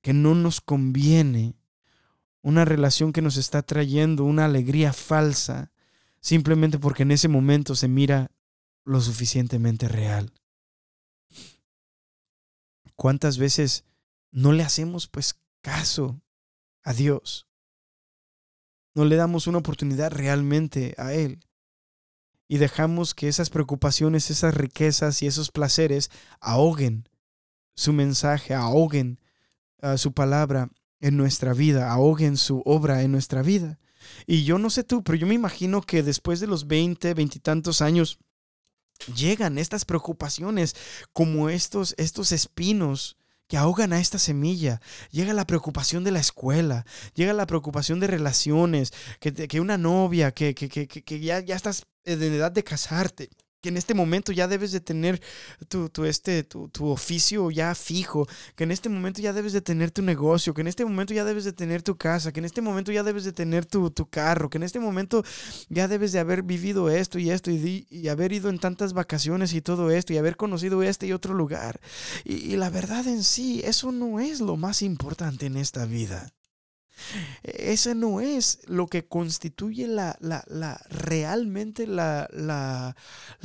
[0.01, 1.57] que no nos conviene,
[2.41, 5.73] una relación que nos está trayendo una alegría falsa,
[6.21, 8.31] simplemente porque en ese momento se mira
[8.85, 10.31] lo suficientemente real.
[12.95, 13.83] ¿Cuántas veces
[14.31, 16.21] no le hacemos pues caso
[16.83, 17.48] a Dios?
[18.99, 21.39] No le damos una oportunidad realmente a Él.
[22.51, 26.09] y dejamos que esas preocupaciones, esas riquezas y esos placeres
[26.41, 27.07] ahoguen
[27.75, 29.19] su mensaje, ahoguen
[29.83, 30.69] uh, su palabra
[30.99, 33.79] en nuestra vida, ahoguen su obra en nuestra vida.
[34.25, 37.81] Y yo no sé tú, pero yo me imagino que después de los 20, veintitantos
[37.83, 38.17] años,
[39.15, 40.75] llegan estas preocupaciones
[41.13, 43.15] como estos, estos espinos
[43.49, 44.79] que ahogan a esta semilla.
[45.11, 46.85] Llega la preocupación de la escuela,
[47.15, 51.83] llega la preocupación de relaciones, que, que una novia, que, que, que ya, ya estás
[52.05, 53.29] en edad de casarte
[53.61, 55.21] que en este momento ya debes de tener
[55.67, 59.61] tu, tu este, tu, tu, oficio ya fijo, que en este momento ya debes de
[59.61, 62.45] tener tu negocio, que en este momento ya debes de tener tu casa, que en
[62.45, 65.23] este momento ya debes de tener tu, tu carro, que en este momento
[65.69, 69.53] ya debes de haber vivido esto y esto y, y, haber ido en tantas vacaciones
[69.53, 71.79] y todo esto y haber conocido este y otro lugar.
[72.23, 76.31] Y, y la verdad en sí, eso no es lo más importante en esta vida.
[77.43, 82.95] Ese no es lo que constituye la, la, la realmente la, la,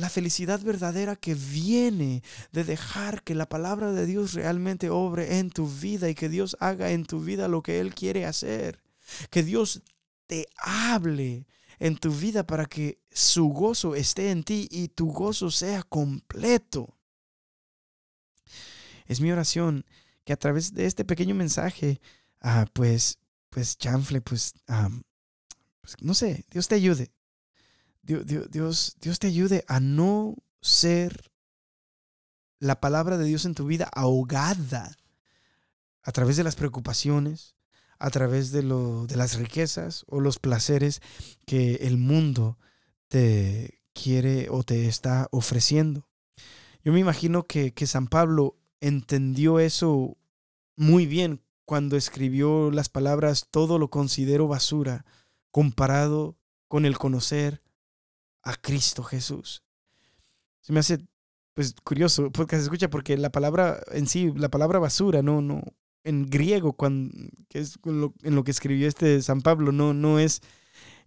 [0.09, 5.67] felicidad verdadera que viene de dejar que la palabra de Dios realmente obre en tu
[5.67, 8.81] vida y que Dios haga en tu vida lo que Él quiere hacer.
[9.29, 9.81] Que Dios
[10.27, 11.47] te hable
[11.79, 16.97] en tu vida para que su gozo esté en ti y tu gozo sea completo.
[19.05, 19.85] Es mi oración
[20.23, 22.01] que a través de este pequeño mensaje,
[22.41, 23.19] ah, pues
[23.55, 24.53] pues chanfle, pues,
[25.79, 27.13] pues, no sé, Dios te ayude.
[28.01, 31.31] Dios, Dios, Dios te ayude a no ser
[32.59, 34.97] la palabra de Dios en tu vida ahogada
[36.03, 37.55] a través de las preocupaciones,
[37.97, 41.01] a través de, lo, de las riquezas o los placeres
[41.45, 42.59] que el mundo
[43.07, 46.09] te quiere o te está ofreciendo.
[46.83, 50.17] Yo me imagino que, que San Pablo entendió eso
[50.75, 55.05] muy bien cuando escribió las palabras todo lo considero basura
[55.51, 56.37] comparado
[56.67, 57.61] con el conocer
[58.43, 59.63] a Cristo Jesús.
[60.61, 60.99] Se me hace
[61.53, 65.63] pues curioso porque se escucha porque la palabra en sí, la palabra basura, no, no,
[66.03, 67.13] en griego, cuando,
[67.49, 70.41] que es en lo que escribió este San Pablo, no, no es,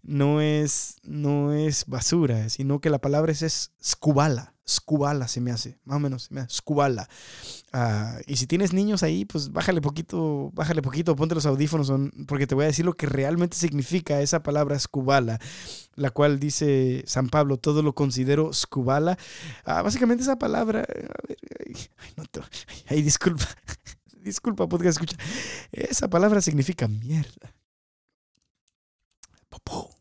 [0.02, 4.54] no es, no es basura, sino que la palabra es, es scubala.
[4.69, 7.09] Scubala se me hace, más o menos, se me hace, Scubala.
[7.73, 11.91] Ah, y si tienes niños ahí, pues bájale poquito, bájale poquito, ponte los audífonos,
[12.27, 15.39] porque te voy a decir lo que realmente significa esa palabra Scubala,
[15.95, 19.19] la cual dice San Pablo, todo lo considero Scubala.
[19.64, 21.75] Ah, básicamente esa palabra, a ver, ay,
[22.16, 22.25] no
[22.89, 23.47] ay, disculpa,
[24.21, 25.16] disculpa, podcast escucha.
[25.73, 27.55] Esa palabra significa mierda.
[29.49, 29.97] Popó.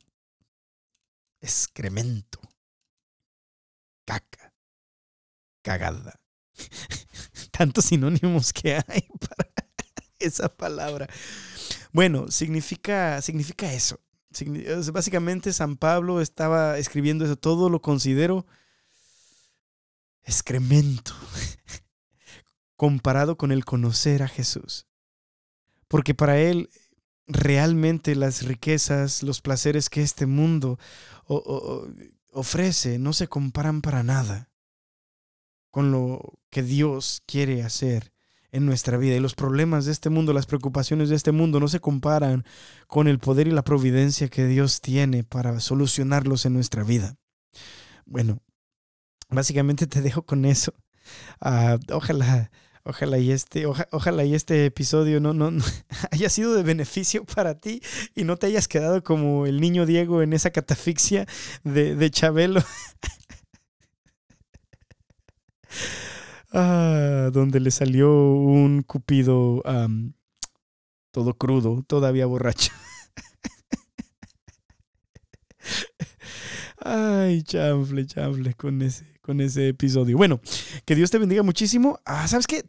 [1.39, 2.41] Excremento.
[4.05, 4.46] Caca
[5.67, 6.21] cagada.
[7.51, 9.49] Tantos sinónimos que hay para
[10.17, 11.07] esa palabra.
[11.91, 13.99] Bueno, significa, significa eso.
[14.93, 17.35] Básicamente San Pablo estaba escribiendo eso.
[17.35, 18.45] Todo lo considero
[20.23, 21.13] excremento
[22.75, 24.87] comparado con el conocer a Jesús.
[25.87, 26.69] Porque para él
[27.27, 30.79] realmente las riquezas, los placeres que este mundo
[32.31, 34.46] ofrece no se comparan para nada
[35.77, 38.11] con lo que Dios quiere hacer
[38.51, 39.15] en nuestra vida.
[39.15, 42.45] Y los problemas de este mundo, las preocupaciones de este mundo no se comparan
[42.87, 47.15] con el poder y la providencia que Dios tiene para solucionarlos en nuestra vida.
[48.07, 48.39] Bueno,
[49.29, 50.73] básicamente te dejo con eso.
[51.41, 52.49] Uh, ojalá,
[52.83, 55.51] ojalá y este, ojalá y este episodio no, no,
[56.11, 57.83] haya sido de beneficio para ti
[58.15, 61.27] y no te hayas quedado como el niño Diego en esa catafixia
[61.63, 62.63] de, de Chabelo.
[66.53, 69.63] Ah, donde le salió un cupido
[71.11, 72.71] todo crudo, todavía borracho.
[76.79, 80.15] Ay, chanfle, chanfle con ese, con ese episodio.
[80.15, 80.39] Bueno,
[80.85, 81.99] que Dios te bendiga muchísimo.
[82.05, 82.63] Ah, ¿sabes qué?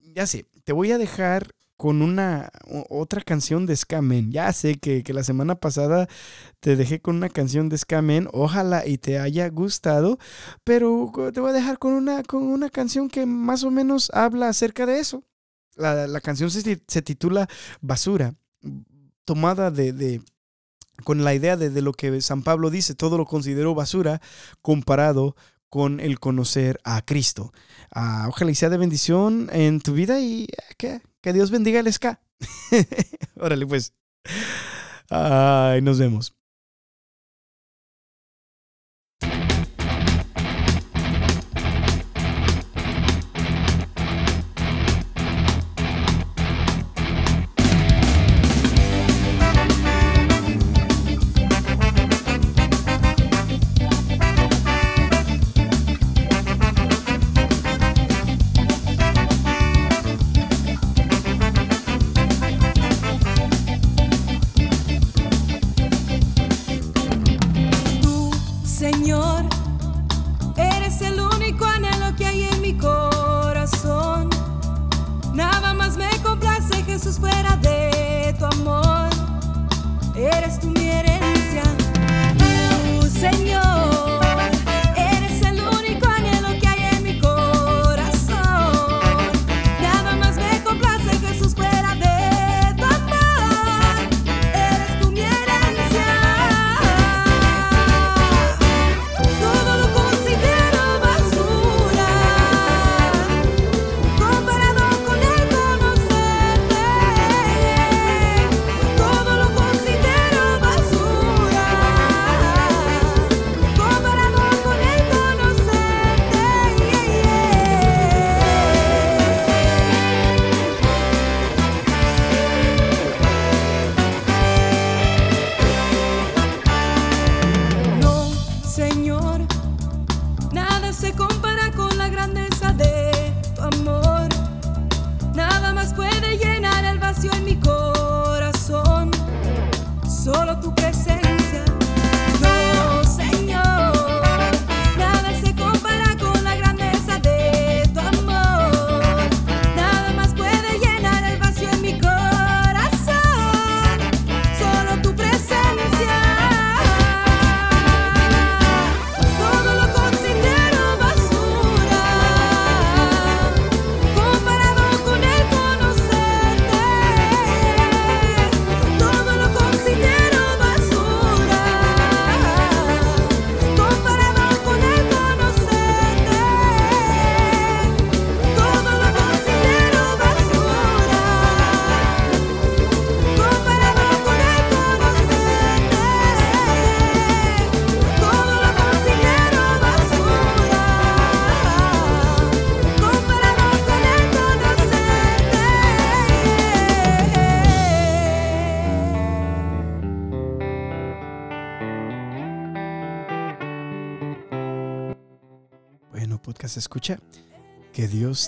[0.00, 2.50] Ya sé, te voy a dejar con una
[2.88, 4.30] otra canción de Scamen.
[4.30, 6.08] Ya sé que, que, la semana pasada
[6.60, 8.28] te dejé con una canción de Scamen.
[8.32, 10.18] Ojalá y te haya gustado.
[10.62, 14.48] Pero te voy a dejar con una, con una canción que más o menos habla
[14.48, 15.24] acerca de eso.
[15.76, 17.48] La, la canción se, se, titula
[17.80, 18.34] Basura.
[19.24, 20.22] Tomada de, de
[21.02, 24.20] con la idea de, de, lo que San Pablo dice, todo lo considero basura
[24.62, 25.34] comparado
[25.68, 27.52] con el conocer a Cristo.
[27.90, 30.46] Ah, ojalá y sea de bendición en tu vida y
[30.78, 32.20] que, que Dios bendiga el ska.
[33.40, 33.94] Órale, pues.
[35.08, 36.36] Ay, nos vemos.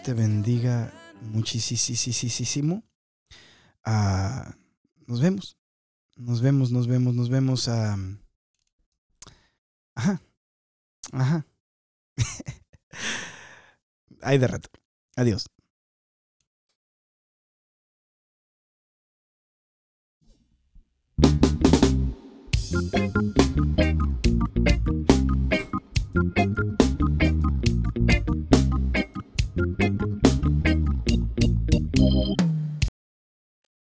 [0.07, 2.85] te bendiga muchísimo.
[3.85, 4.53] Uh,
[5.09, 5.59] nos vemos.
[6.15, 7.67] Nos vemos, nos vemos, nos vemos.
[7.67, 8.17] Uh,
[9.97, 10.23] ajá.
[11.11, 11.45] Ajá.
[14.23, 14.71] Ahí de rato.
[15.17, 15.47] Adiós.